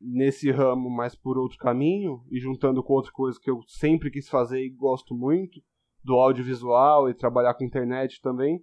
nesse 0.00 0.50
ramo, 0.50 0.90
mas 0.90 1.14
por 1.14 1.38
outro 1.38 1.58
caminho, 1.58 2.24
e 2.30 2.40
juntando 2.40 2.82
com 2.82 2.94
outra 2.94 3.12
coisa 3.12 3.38
que 3.40 3.50
eu 3.50 3.60
sempre 3.68 4.10
quis 4.10 4.28
fazer 4.28 4.60
e 4.60 4.70
gosto 4.70 5.14
muito, 5.14 5.60
do 6.04 6.14
audiovisual 6.14 7.08
e 7.08 7.14
trabalhar 7.14 7.54
com 7.54 7.64
internet 7.64 8.20
também, 8.20 8.60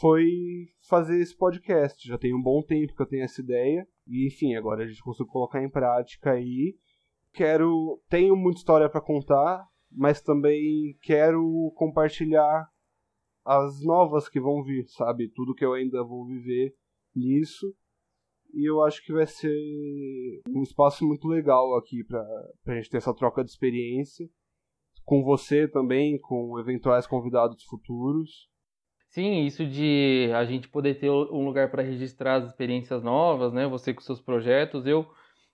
foi 0.00 0.26
fazer 0.88 1.20
esse 1.20 1.36
podcast. 1.36 2.06
Já 2.06 2.18
tem 2.18 2.34
um 2.34 2.42
bom 2.42 2.62
tempo 2.62 2.94
que 2.94 3.02
eu 3.02 3.06
tenho 3.06 3.24
essa 3.24 3.40
ideia, 3.40 3.86
e 4.06 4.26
enfim, 4.26 4.54
agora 4.54 4.84
a 4.84 4.86
gente 4.86 5.02
conseguiu 5.02 5.32
colocar 5.32 5.62
em 5.62 5.70
prática 5.70 6.32
aí. 6.32 6.76
Quero, 7.32 8.00
tenho 8.08 8.36
muita 8.36 8.58
história 8.58 8.88
para 8.88 9.00
contar, 9.00 9.66
mas 9.90 10.20
também 10.20 10.96
quero 11.02 11.72
compartilhar 11.76 12.68
as 13.44 13.82
novas 13.82 14.28
que 14.28 14.40
vão 14.40 14.62
vir, 14.62 14.86
sabe? 14.88 15.30
Tudo 15.34 15.54
que 15.54 15.64
eu 15.64 15.72
ainda 15.72 16.04
vou 16.04 16.26
viver 16.26 16.74
nisso. 17.14 17.74
E 18.52 18.68
eu 18.68 18.82
acho 18.82 19.04
que 19.04 19.12
vai 19.12 19.26
ser 19.26 20.42
um 20.48 20.62
espaço 20.62 21.06
muito 21.06 21.28
legal 21.28 21.76
aqui 21.76 22.02
pra, 22.04 22.24
pra 22.64 22.76
gente 22.76 22.90
ter 22.90 22.96
essa 22.98 23.14
troca 23.14 23.44
de 23.44 23.50
experiência. 23.50 24.28
Com 25.04 25.22
você 25.22 25.68
também, 25.68 26.18
com 26.18 26.58
eventuais 26.58 27.06
convidados 27.06 27.62
futuros. 27.64 28.48
Sim, 29.10 29.46
isso 29.46 29.64
de 29.66 30.30
a 30.34 30.44
gente 30.44 30.68
poder 30.68 30.94
ter 30.96 31.10
um 31.10 31.44
lugar 31.44 31.70
para 31.70 31.82
registrar 31.82 32.36
as 32.36 32.46
experiências 32.46 33.02
novas, 33.02 33.52
né? 33.52 33.66
Você 33.66 33.94
com 33.94 34.00
seus 34.00 34.20
projetos, 34.20 34.86
eu 34.86 35.10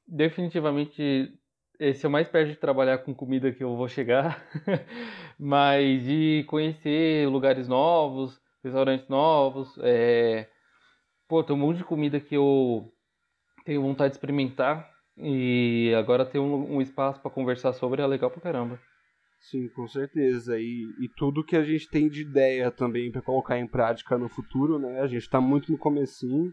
definitivamente 0.06 1.32
esse 1.78 2.04
é 2.06 2.08
o 2.08 2.12
mais 2.12 2.28
perto 2.28 2.50
de 2.50 2.56
trabalhar 2.56 2.98
com 2.98 3.14
comida 3.14 3.52
que 3.52 3.62
eu 3.64 3.76
vou 3.76 3.88
chegar, 3.88 4.44
mas 5.38 6.04
de 6.04 6.44
conhecer 6.48 7.28
lugares 7.28 7.66
novos, 7.68 8.40
restaurantes 8.62 9.08
novos, 9.08 9.76
é... 9.82 10.48
pô, 11.28 11.42
tem 11.44 11.54
um 11.56 11.58
monte 11.58 11.78
de 11.78 11.84
comida 11.84 12.20
que 12.20 12.34
eu 12.36 12.92
tenho 13.64 13.82
vontade 13.82 14.10
de 14.12 14.16
experimentar 14.18 14.90
e 15.16 15.92
agora 15.96 16.26
ter 16.26 16.38
um, 16.38 16.76
um 16.76 16.82
espaço 16.82 17.20
para 17.20 17.30
conversar 17.30 17.72
sobre 17.74 18.02
é 18.02 18.06
legal 18.06 18.30
pra 18.30 18.40
caramba. 18.40 18.80
Sim, 19.50 19.68
com 19.68 19.86
certeza. 19.86 20.58
E, 20.58 20.86
e 21.00 21.08
tudo 21.16 21.44
que 21.44 21.54
a 21.54 21.62
gente 21.62 21.88
tem 21.90 22.08
de 22.08 22.22
ideia 22.22 22.70
também 22.70 23.12
para 23.12 23.20
colocar 23.20 23.58
em 23.58 23.66
prática 23.66 24.16
no 24.16 24.28
futuro, 24.28 24.78
né? 24.78 25.00
A 25.00 25.06
gente 25.06 25.28
tá 25.28 25.38
muito 25.38 25.70
no 25.70 25.76
comecinho. 25.76 26.50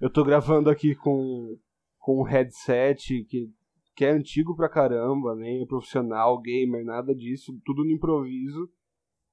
Eu 0.00 0.08
tô 0.08 0.24
gravando 0.24 0.70
aqui 0.70 0.94
com, 0.94 1.58
com 1.98 2.20
um 2.20 2.24
headset 2.24 3.24
que, 3.24 3.50
que 3.94 4.04
é 4.06 4.10
antigo 4.10 4.56
pra 4.56 4.70
caramba, 4.70 5.36
nem 5.36 5.62
é 5.62 5.66
profissional, 5.66 6.40
gamer, 6.40 6.82
nada 6.82 7.14
disso, 7.14 7.52
tudo 7.62 7.84
no 7.84 7.90
improviso. 7.90 8.70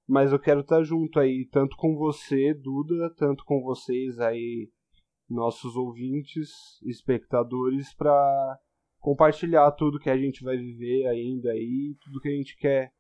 Mas 0.06 0.34
eu 0.34 0.40
quero 0.40 0.60
estar 0.60 0.84
junto 0.84 1.18
aí, 1.18 1.48
tanto 1.50 1.78
com 1.78 1.96
você, 1.96 2.54
Duda, 2.54 3.14
tanto 3.16 3.46
com 3.46 3.62
vocês 3.62 4.20
aí, 4.20 4.70
nossos 5.30 5.78
ouvintes, 5.78 6.50
espectadores, 6.84 7.94
para 7.94 8.60
compartilhar 9.00 9.72
tudo 9.72 10.00
que 10.00 10.10
a 10.10 10.18
gente 10.18 10.44
vai 10.44 10.58
viver 10.58 11.08
ainda 11.08 11.52
aí, 11.52 11.96
tudo 12.04 12.20
que 12.20 12.28
a 12.28 12.36
gente 12.36 12.58
quer 12.58 12.97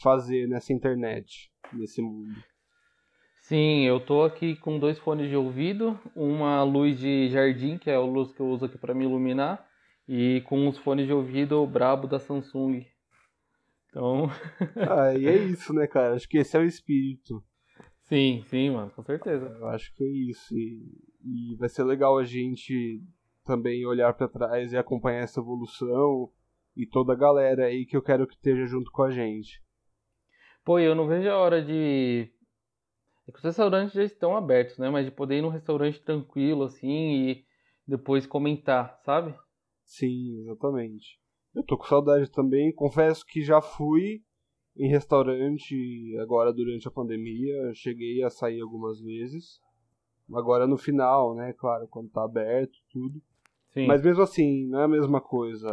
fazer 0.00 0.46
nessa 0.48 0.72
internet, 0.72 1.50
nesse 1.72 2.02
mundo. 2.02 2.34
Sim, 3.40 3.84
eu 3.84 4.00
tô 4.00 4.24
aqui 4.24 4.56
com 4.56 4.78
dois 4.78 4.98
fones 4.98 5.28
de 5.28 5.36
ouvido, 5.36 5.98
uma 6.16 6.62
luz 6.64 6.98
de 6.98 7.28
jardim, 7.28 7.78
que 7.78 7.88
é 7.88 7.94
a 7.94 8.00
luz 8.00 8.32
que 8.32 8.40
eu 8.40 8.48
uso 8.48 8.64
aqui 8.64 8.76
para 8.76 8.92
me 8.94 9.04
iluminar, 9.04 9.64
e 10.08 10.40
com 10.46 10.68
os 10.68 10.76
fones 10.78 11.06
de 11.06 11.12
ouvido 11.12 11.64
brabo 11.66 12.08
da 12.08 12.18
Samsung. 12.18 12.84
Então, 13.88 14.28
Ah, 14.82 15.14
e 15.14 15.26
é 15.26 15.36
isso, 15.36 15.72
né, 15.72 15.86
cara? 15.86 16.14
Acho 16.14 16.28
que 16.28 16.38
esse 16.38 16.56
é 16.56 16.60
o 16.60 16.64
espírito. 16.64 17.42
sim, 18.02 18.42
sim, 18.46 18.70
mano, 18.70 18.90
com 18.90 19.02
certeza. 19.02 19.46
Eu 19.46 19.66
acho 19.68 19.94
que 19.94 20.02
é 20.04 20.30
isso. 20.30 20.54
E, 20.56 21.52
e 21.52 21.56
vai 21.56 21.68
ser 21.68 21.84
legal 21.84 22.18
a 22.18 22.24
gente 22.24 23.00
também 23.44 23.86
olhar 23.86 24.12
pra 24.14 24.28
trás 24.28 24.72
e 24.72 24.76
acompanhar 24.76 25.20
essa 25.20 25.40
evolução 25.40 26.30
e 26.76 26.86
toda 26.86 27.12
a 27.12 27.16
galera 27.16 27.66
aí 27.66 27.86
que 27.86 27.96
eu 27.96 28.02
quero 28.02 28.26
que 28.26 28.34
esteja 28.34 28.66
junto 28.66 28.90
com 28.90 29.02
a 29.02 29.10
gente. 29.10 29.62
Pô, 30.66 30.80
eu 30.80 30.96
não 30.96 31.06
vejo 31.06 31.30
a 31.30 31.38
hora 31.38 31.64
de. 31.64 32.28
É 33.28 33.30
que 33.30 33.38
os 33.38 33.44
restaurantes 33.44 33.94
já 33.94 34.02
estão 34.02 34.36
abertos, 34.36 34.76
né? 34.78 34.90
Mas 34.90 35.06
de 35.06 35.12
poder 35.12 35.38
ir 35.38 35.42
num 35.42 35.48
restaurante 35.48 36.02
tranquilo, 36.02 36.64
assim, 36.64 37.28
e 37.28 37.44
depois 37.86 38.26
comentar, 38.26 39.00
sabe? 39.04 39.32
Sim, 39.84 40.40
exatamente. 40.40 41.20
Eu 41.54 41.62
tô 41.62 41.78
com 41.78 41.84
saudade 41.84 42.28
também. 42.32 42.74
Confesso 42.74 43.24
que 43.24 43.42
já 43.42 43.62
fui 43.62 44.24
em 44.76 44.88
restaurante 44.88 46.16
agora 46.20 46.52
durante 46.52 46.88
a 46.88 46.90
pandemia. 46.90 47.72
Cheguei 47.72 48.24
a 48.24 48.28
sair 48.28 48.60
algumas 48.60 49.00
vezes. 49.00 49.60
Agora 50.34 50.66
no 50.66 50.76
final, 50.76 51.36
né? 51.36 51.52
Claro, 51.52 51.86
quando 51.86 52.10
tá 52.10 52.24
aberto, 52.24 52.76
tudo. 52.90 53.22
Sim. 53.68 53.86
Mas 53.86 54.02
mesmo 54.02 54.24
assim, 54.24 54.66
não 54.66 54.80
é 54.80 54.84
a 54.84 54.88
mesma 54.88 55.20
coisa. 55.20 55.72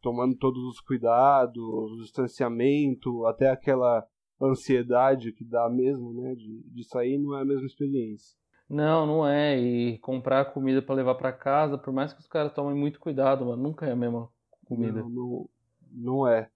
Tomando 0.00 0.36
todos 0.36 0.62
os 0.66 0.80
cuidados, 0.80 1.60
o 1.60 1.96
distanciamento, 1.96 3.26
até 3.26 3.50
aquela 3.50 4.06
ansiedade 4.40 5.32
que 5.32 5.44
dá 5.44 5.68
mesmo, 5.68 6.12
né? 6.14 6.34
De, 6.34 6.62
de 6.62 6.84
sair, 6.84 7.18
não 7.18 7.36
é 7.36 7.42
a 7.42 7.44
mesma 7.44 7.66
experiência. 7.66 8.36
Não, 8.68 9.06
não 9.06 9.26
é. 9.26 9.58
E 9.58 9.98
comprar 9.98 10.52
comida 10.52 10.80
pra 10.80 10.94
levar 10.94 11.16
pra 11.16 11.32
casa, 11.32 11.76
por 11.76 11.92
mais 11.92 12.12
que 12.12 12.20
os 12.20 12.28
caras 12.28 12.52
tomem 12.52 12.78
muito 12.78 13.00
cuidado, 13.00 13.44
mano, 13.44 13.62
nunca 13.62 13.86
é 13.86 13.92
a 13.92 13.96
mesma 13.96 14.28
comida. 14.64 15.00
Não, 15.00 15.10
não, 15.10 15.48
não 15.92 16.28
é. 16.28 16.48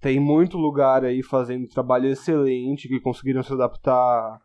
Tem 0.00 0.18
muito 0.18 0.56
lugar 0.56 1.04
aí 1.04 1.22
fazendo 1.22 1.68
trabalho 1.68 2.08
excelente 2.08 2.88
que 2.88 3.00
conseguiram 3.00 3.42
se 3.42 3.52
adaptar 3.52 4.40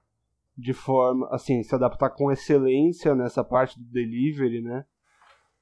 de 0.58 0.73
forma, 0.73 1.27
assim, 1.31 1.63
se 1.63 1.73
adaptar 1.73 2.10
com 2.12 2.31
excelência 2.31 3.15
nessa 3.15 3.43
parte 3.43 3.79
do 3.79 3.86
delivery, 3.86 4.62
né? 4.62 4.86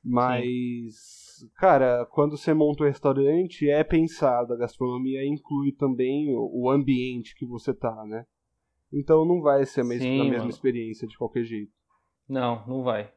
Mas, 0.03 1.22
cara, 1.55 2.05
quando 2.11 2.37
você 2.37 2.53
monta 2.53 2.83
um 2.83 2.87
restaurante, 2.87 3.69
é 3.69 3.83
pensado, 3.83 4.53
a 4.53 4.57
gastronomia 4.57 5.25
inclui 5.25 5.71
também 5.73 6.33
o, 6.35 6.49
o 6.53 6.69
ambiente 6.69 7.35
que 7.35 7.45
você 7.45 7.73
tá, 7.73 8.03
né? 8.05 8.25
Então 8.91 9.25
não 9.25 9.41
vai 9.41 9.65
ser 9.65 9.81
a 9.81 9.83
mes- 9.83 10.01
Sim, 10.03 10.19
a 10.21 10.25
mesma 10.25 10.49
experiência 10.49 11.07
de 11.07 11.17
qualquer 11.17 11.43
jeito. 11.43 11.71
Não, 12.27 12.65
não 12.67 12.83
vai. 12.83 13.11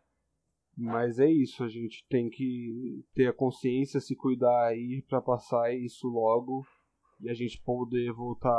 Mas 0.76 1.18
é 1.18 1.30
isso, 1.30 1.64
a 1.64 1.68
gente 1.68 2.04
tem 2.08 2.28
que 2.28 3.02
ter 3.14 3.28
a 3.28 3.32
consciência, 3.32 3.98
se 4.00 4.14
cuidar 4.14 4.66
aí 4.66 5.02
pra 5.08 5.22
passar 5.22 5.74
isso 5.74 6.06
logo 6.06 6.66
e 7.20 7.30
a 7.30 7.34
gente 7.34 7.60
poder 7.62 8.12
voltar 8.12 8.50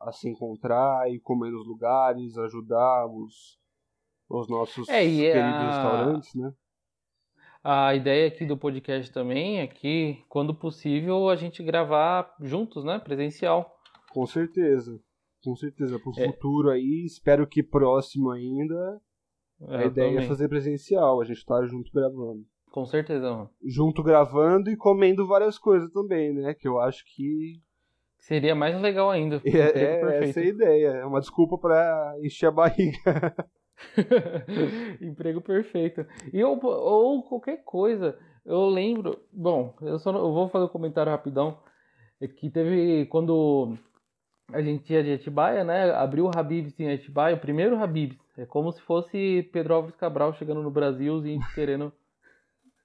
a, 0.00 0.10
se 0.12 0.28
encontrar 0.28 1.10
e 1.12 1.20
comer 1.20 1.50
nos 1.50 1.66
lugares, 1.66 2.38
ajudar 2.38 3.06
os, 3.06 3.58
os 4.28 4.48
nossos 4.48 4.88
é 4.88 5.02
queridos 5.04 5.60
a- 5.60 5.66
restaurantes, 5.66 6.34
né? 6.34 6.54
A 7.64 7.94
ideia 7.94 8.26
aqui 8.26 8.44
do 8.44 8.56
podcast 8.56 9.12
também 9.12 9.60
é 9.60 9.66
que, 9.66 10.18
quando 10.28 10.52
possível, 10.54 11.28
a 11.28 11.36
gente 11.36 11.62
gravar 11.62 12.34
juntos, 12.40 12.84
né? 12.84 12.98
Presencial. 12.98 13.70
Com 14.12 14.26
certeza. 14.26 14.98
Com 15.44 15.54
certeza. 15.54 15.98
Pro 15.98 16.12
É. 16.18 16.26
futuro 16.26 16.70
aí, 16.70 17.04
espero 17.06 17.46
que 17.46 17.62
próximo 17.62 18.30
ainda, 18.30 19.00
a 19.68 19.82
Eu 19.82 19.86
ideia 19.88 20.08
é 20.10 20.12
também. 20.14 20.28
fazer 20.28 20.48
presencial, 20.48 21.20
a 21.20 21.24
gente 21.24 21.44
tá 21.44 21.64
junto 21.66 21.90
gravando. 21.92 22.44
Com 22.72 22.84
certeza, 22.84 23.30
mano. 23.30 23.50
Junto 23.64 24.02
gravando 24.02 24.70
e 24.70 24.76
comendo 24.76 25.26
várias 25.26 25.58
coisas 25.58 25.90
também, 25.92 26.32
né? 26.32 26.54
Que 26.54 26.66
eu 26.66 26.80
acho 26.80 27.04
que 27.14 27.60
Seria 28.18 28.54
mais 28.54 28.80
legal 28.80 29.10
ainda. 29.10 29.40
É, 29.44 29.50
é 29.50 30.24
essa 30.28 30.40
é 30.40 30.44
a 30.44 30.46
ideia. 30.46 30.88
É 30.88 31.04
uma 31.04 31.18
desculpa 31.20 31.58
pra 31.58 32.14
encher 32.22 32.46
a 32.46 32.50
barriga. 32.52 32.96
Emprego 35.00 35.40
perfeito. 35.40 36.06
E 36.32 36.40
eu, 36.40 36.58
ou 36.62 37.22
qualquer 37.22 37.64
coisa. 37.64 38.18
Eu 38.44 38.66
lembro. 38.66 39.20
Bom, 39.32 39.74
eu 39.82 39.98
só 39.98 40.10
eu 40.10 40.32
vou 40.32 40.48
fazer 40.48 40.64
um 40.64 40.68
comentário 40.68 41.12
rapidão. 41.12 41.58
É 42.20 42.26
que 42.28 42.50
teve 42.50 43.06
quando 43.06 43.76
a 44.52 44.60
gente 44.60 44.92
ia 44.92 45.02
de 45.02 45.12
Atibaia, 45.12 45.64
né? 45.64 45.90
Abriu 45.92 46.26
o 46.26 46.30
Habib's 46.34 46.78
em 46.78 46.92
Atibaia, 46.92 47.36
o 47.36 47.40
primeiro 47.40 47.76
Habib's. 47.76 48.18
É 48.36 48.46
como 48.46 48.72
se 48.72 48.80
fosse 48.82 49.48
Pedro 49.52 49.74
Álvares 49.74 49.96
Cabral 49.96 50.34
chegando 50.34 50.62
no 50.62 50.70
Brasil, 50.70 51.18
índios 51.26 51.52
querendo. 51.54 51.92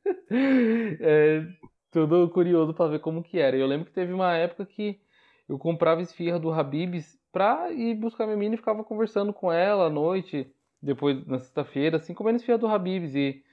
é, 1.02 1.46
tudo 1.92 2.30
curioso 2.30 2.74
pra 2.74 2.88
ver 2.88 3.00
como 3.00 3.24
que 3.24 3.40
era. 3.40 3.56
E 3.56 3.62
eu 3.62 3.68
lembro 3.68 3.86
que 3.86 3.94
teve 3.94 4.14
uma 4.14 4.36
época 4.36 4.66
que 4.66 5.00
eu 5.48 5.58
comprava 5.58 6.02
esfirra 6.02 6.40
do 6.40 6.52
Habib's 6.52 7.18
pra 7.32 7.72
ir 7.72 7.96
buscar 7.96 8.26
minha 8.26 8.38
mina 8.38 8.56
e 8.56 8.58
ficava 8.58 8.84
conversando 8.84 9.34
com 9.34 9.52
ela 9.52 9.86
à 9.86 9.90
noite, 9.90 10.52
depois 10.82 11.26
na 11.26 11.40
sexta-feira, 11.40 11.98
assim, 11.98 12.14
comendo 12.14 12.38
esfirra 12.38 12.58
do 12.58 12.68
Habibs. 12.68 13.16
E 13.16 13.44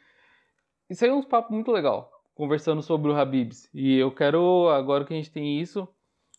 isso 0.89 1.05
aí 1.05 1.11
é 1.11 1.15
uns 1.15 1.27
papos 1.27 1.51
muito 1.51 1.71
legal, 1.71 2.11
conversando 2.35 2.83
sobre 2.83 3.11
o 3.11 3.17
Habibs. 3.17 3.69
E 3.75 3.97
eu 3.97 4.13
quero, 4.13 4.69
agora 4.69 5.05
que 5.05 5.13
a 5.13 5.17
gente 5.17 5.33
tem 5.33 5.61
isso, 5.61 5.89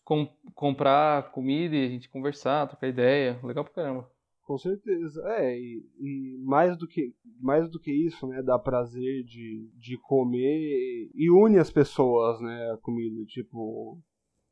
com, 0.04 0.28
comprar 0.54 1.32
comida 1.32 1.74
e 1.74 1.84
a 1.84 1.88
gente 1.88 2.08
conversar, 2.08 2.68
trocar 2.68 2.88
ideia. 2.88 3.40
Legal 3.42 3.64
pra 3.64 3.74
caramba. 3.74 4.10
Com 4.46 4.56
certeza. 4.56 5.20
É, 5.26 5.58
e, 5.58 5.84
e, 5.98 6.38
mais, 6.44 6.78
do 6.78 6.86
que, 6.86 7.12
mais 7.40 7.68
do 7.68 7.80
que 7.80 7.90
isso, 7.90 8.28
né? 8.28 8.40
Dá 8.40 8.56
prazer 8.56 9.24
de, 9.24 9.68
de 9.74 9.98
comer 9.98 11.10
e 11.12 11.28
une 11.28 11.58
as 11.58 11.72
pessoas, 11.72 12.40
né? 12.40 12.70
A 12.72 12.76
comida. 12.76 13.24
Tipo, 13.26 14.00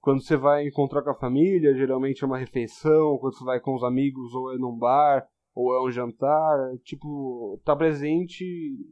quando 0.00 0.20
você 0.20 0.36
vai 0.36 0.66
encontrar 0.66 1.02
com 1.02 1.10
a 1.10 1.14
família, 1.14 1.72
geralmente 1.76 2.24
é 2.24 2.26
uma 2.26 2.38
refeição. 2.38 3.16
Quando 3.18 3.38
você 3.38 3.44
vai 3.44 3.60
com 3.60 3.76
os 3.76 3.84
amigos, 3.84 4.34
ou 4.34 4.52
é 4.52 4.58
num 4.58 4.76
bar, 4.76 5.24
ou 5.54 5.74
é 5.74 5.86
um 5.86 5.90
jantar. 5.90 6.76
Tipo, 6.82 7.60
tá 7.64 7.74
presente 7.76 8.44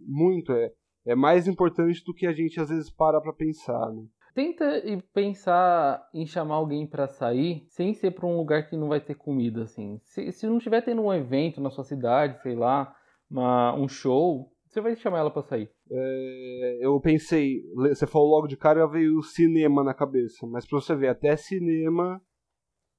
muito. 0.07 0.53
É, 0.53 0.72
é 1.07 1.14
mais 1.14 1.48
importante 1.48 2.03
do 2.05 2.14
que 2.14 2.27
a 2.27 2.33
gente 2.33 2.61
às 2.61 2.68
vezes 2.68 2.90
para 2.90 3.20
pra 3.20 3.33
pensar, 3.33 3.90
né? 3.90 4.05
Tenta 4.35 4.83
pensar 5.12 6.09
em 6.14 6.25
chamar 6.25 6.55
alguém 6.55 6.87
para 6.87 7.07
sair 7.07 7.66
sem 7.68 7.92
ser 7.92 8.12
para 8.12 8.27
um 8.27 8.37
lugar 8.37 8.66
que 8.66 8.77
não 8.77 8.88
vai 8.88 8.98
ter 8.98 9.14
comida, 9.14 9.64
assim. 9.64 10.01
Se, 10.05 10.33
se 10.33 10.46
não 10.46 10.59
tiver 10.59 10.81
tendo 10.81 11.03
um 11.03 11.12
evento 11.12 11.61
na 11.61 11.68
sua 11.68 11.85
cidade, 11.85 12.40
sei 12.40 12.55
lá, 12.55 12.96
uma, 13.31 13.75
um 13.75 13.87
show, 13.87 14.51
você 14.66 14.81
vai 14.81 14.96
chamar 14.96 15.18
ela 15.18 15.31
para 15.31 15.42
sair. 15.42 15.70
É, 15.90 16.79
eu 16.81 16.98
pensei, 16.98 17.62
você 17.75 18.07
falou 18.07 18.31
logo 18.31 18.46
de 18.46 18.57
cara, 18.57 18.87
veio 18.87 19.18
o 19.18 19.22
cinema 19.22 19.85
na 19.85 19.92
cabeça. 19.92 20.46
Mas 20.46 20.66
pra 20.66 20.81
você 20.81 20.96
ver, 20.96 21.09
até 21.09 21.37
cinema, 21.37 22.18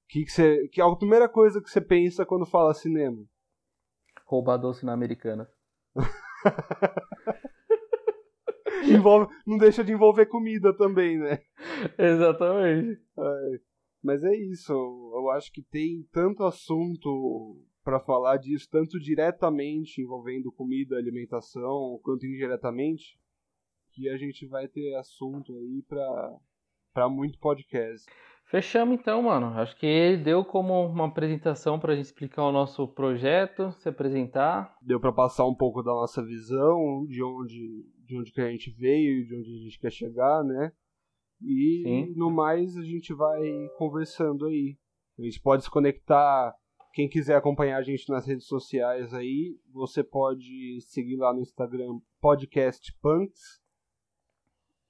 que, 0.07 0.25
que, 0.25 0.31
você, 0.31 0.67
que 0.67 0.79
é 0.79 0.83
a 0.83 0.95
primeira 0.95 1.27
coisa 1.27 1.59
que 1.59 1.69
você 1.69 1.81
pensa 1.81 2.27
quando 2.27 2.45
fala 2.45 2.75
cinema? 2.75 3.17
Roubar 4.33 4.57
doce 4.57 4.83
na 4.83 4.93
americana. 4.93 5.47
envolve, 8.83 9.31
não 9.45 9.59
deixa 9.59 9.83
de 9.83 9.91
envolver 9.91 10.25
comida 10.25 10.75
também, 10.75 11.19
né? 11.19 11.39
Exatamente. 11.99 12.99
É, 13.15 13.59
mas 14.03 14.23
é 14.23 14.35
isso, 14.35 14.73
eu 14.73 15.29
acho 15.29 15.53
que 15.53 15.61
tem 15.61 16.01
tanto 16.11 16.45
assunto 16.45 17.63
para 17.83 17.99
falar 17.99 18.37
disso, 18.37 18.67
tanto 18.71 18.99
diretamente 18.99 20.01
envolvendo 20.01 20.51
comida, 20.51 20.97
alimentação, 20.97 21.99
quanto 22.01 22.25
indiretamente, 22.25 23.19
que 23.91 24.09
a 24.09 24.17
gente 24.17 24.47
vai 24.47 24.67
ter 24.67 24.95
assunto 24.95 25.55
aí 25.57 25.83
para 25.87 26.39
para 26.91 27.07
muito 27.07 27.37
podcast. 27.37 28.11
Fechamos 28.53 28.99
então, 28.99 29.23
mano. 29.23 29.47
Acho 29.57 29.75
que 29.77 30.15
deu 30.17 30.45
como 30.45 30.85
uma 30.85 31.07
apresentação 31.07 31.79
para 31.79 31.93
a 31.93 31.95
gente 31.95 32.05
explicar 32.05 32.43
o 32.43 32.51
nosso 32.51 32.87
projeto, 32.87 33.71
se 33.79 33.89
apresentar. 33.89 34.77
Deu 34.79 34.99
para 34.99 35.11
passar 35.11 35.47
um 35.47 35.55
pouco 35.55 35.81
da 35.81 35.89
nossa 35.89 36.23
visão, 36.23 37.03
de 37.07 37.23
onde 37.23 37.83
de 38.05 38.15
onde 38.15 38.31
que 38.31 38.39
a 38.39 38.51
gente 38.51 38.69
veio, 38.69 39.25
de 39.25 39.35
onde 39.35 39.51
a 39.51 39.57
gente 39.57 39.79
quer 39.79 39.91
chegar, 39.91 40.43
né? 40.43 40.71
E 41.41 41.81
Sim. 41.83 42.13
no 42.15 42.29
mais 42.29 42.77
a 42.77 42.83
gente 42.83 43.11
vai 43.11 43.41
conversando 43.75 44.45
aí. 44.45 44.77
A 45.17 45.23
gente 45.23 45.41
pode 45.41 45.63
se 45.63 45.71
conectar. 45.71 46.55
Quem 46.93 47.09
quiser 47.09 47.35
acompanhar 47.35 47.77
a 47.77 47.83
gente 47.83 48.07
nas 48.07 48.27
redes 48.27 48.45
sociais 48.45 49.15
aí, 49.15 49.57
você 49.73 50.03
pode 50.03 50.79
seguir 50.81 51.15
lá 51.15 51.33
no 51.33 51.41
Instagram 51.41 51.99
Podcast 52.21 52.95
Punks, 53.01 53.59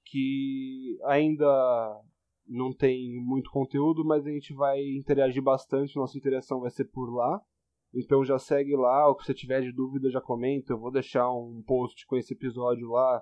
que 0.03 0.97
ainda 1.05 2.03
não 2.47 2.73
tem 2.73 3.19
muito 3.21 3.49
conteúdo, 3.49 4.03
mas 4.05 4.25
a 4.25 4.31
gente 4.31 4.53
vai 4.53 4.79
interagir 4.81 5.41
bastante, 5.41 5.95
nossa 5.95 6.17
interação 6.17 6.59
vai 6.59 6.69
ser 6.69 6.85
por 6.85 7.13
lá. 7.13 7.41
Então 7.93 8.25
já 8.25 8.39
segue 8.39 8.75
lá, 8.75 9.09
o 9.09 9.15
que 9.15 9.25
você 9.25 9.33
tiver 9.33 9.61
de 9.61 9.71
dúvida 9.71 10.09
já 10.09 10.19
comenta. 10.19 10.73
Eu 10.73 10.79
vou 10.79 10.91
deixar 10.91 11.31
um 11.31 11.61
post 11.65 12.05
com 12.07 12.17
esse 12.17 12.33
episódio 12.33 12.89
lá, 12.89 13.21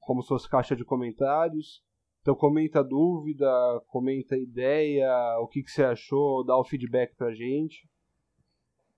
como 0.00 0.22
se 0.22 0.28
fosse 0.28 0.48
caixa 0.48 0.76
de 0.76 0.84
comentários. 0.84 1.84
Então 2.20 2.34
comenta 2.34 2.82
dúvida, 2.82 3.46
comenta 3.88 4.36
ideia, 4.36 5.08
o 5.40 5.46
que, 5.48 5.62
que 5.62 5.70
você 5.70 5.84
achou, 5.84 6.44
dá 6.44 6.56
o 6.56 6.64
feedback 6.64 7.14
pra 7.16 7.34
gente. 7.34 7.88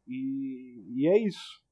E, 0.06 0.84
e 0.94 1.06
é 1.06 1.18
isso. 1.18 1.62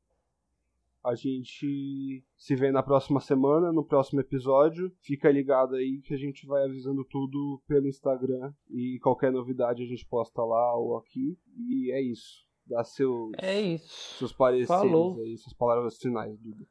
A 1.06 1.14
gente 1.14 2.24
se 2.36 2.56
vê 2.56 2.72
na 2.72 2.82
próxima 2.82 3.20
semana, 3.20 3.72
no 3.72 3.84
próximo 3.84 4.20
episódio. 4.20 4.92
Fica 5.00 5.30
ligado 5.30 5.76
aí 5.76 6.00
que 6.02 6.12
a 6.12 6.18
gente 6.18 6.46
vai 6.46 6.64
avisando 6.64 7.04
tudo 7.04 7.62
pelo 7.68 7.86
Instagram. 7.86 8.52
E 8.68 8.98
qualquer 9.00 9.30
novidade 9.30 9.82
a 9.82 9.86
gente 9.86 10.04
posta 10.04 10.42
lá 10.42 10.76
ou 10.76 10.96
aqui. 10.96 11.38
E 11.56 11.92
é 11.92 12.00
isso 12.02 12.46
dar 12.66 12.84
seus, 12.84 13.30
é 13.38 13.60
isso. 13.60 14.18
seus 14.18 14.32
pareceres 14.32 14.66
Falou. 14.66 15.20
aí, 15.20 15.36
suas 15.38 15.54
palavras 15.54 15.96
finais, 15.98 16.36
Duda. 16.40 16.66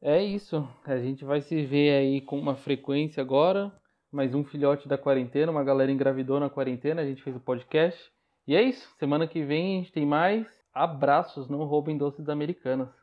É 0.00 0.22
isso. 0.22 0.66
A 0.84 0.96
gente 0.96 1.24
vai 1.24 1.40
se 1.40 1.64
ver 1.64 1.90
aí 1.90 2.20
com 2.20 2.38
uma 2.38 2.56
frequência 2.56 3.20
agora. 3.20 3.72
Mais 4.10 4.34
um 4.34 4.44
filhote 4.44 4.88
da 4.88 4.98
quarentena, 4.98 5.52
uma 5.52 5.64
galera 5.64 5.92
engravidou 5.92 6.40
na 6.40 6.50
quarentena, 6.50 7.00
a 7.00 7.04
gente 7.04 7.22
fez 7.22 7.36
o 7.36 7.40
podcast. 7.40 8.10
E 8.46 8.54
é 8.54 8.62
isso. 8.62 8.88
Semana 8.98 9.26
que 9.26 9.44
vem 9.44 9.76
a 9.76 9.78
gente 9.80 9.92
tem 9.92 10.04
mais. 10.04 10.46
Abraços, 10.74 11.48
não 11.48 11.64
roubem 11.64 11.96
doces 11.96 12.28
americanas. 12.28 13.01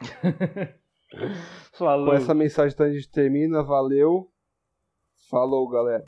Falou. 1.72 2.06
Com 2.06 2.14
essa 2.14 2.34
mensagem 2.34 2.74
então 2.74 2.86
a 2.86 2.92
gente 2.92 3.10
termina. 3.10 3.62
Valeu. 3.62 4.30
Falou, 5.30 5.68
galera. 5.68 6.04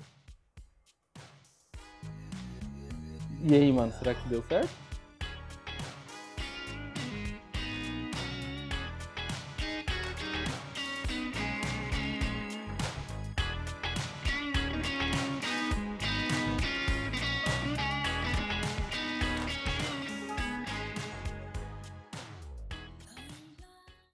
E 3.43 3.55
aí, 3.55 3.73
mano, 3.73 3.93
será 3.93 4.15
que 4.15 4.29
deu 4.29 4.43
certo? 4.43 4.90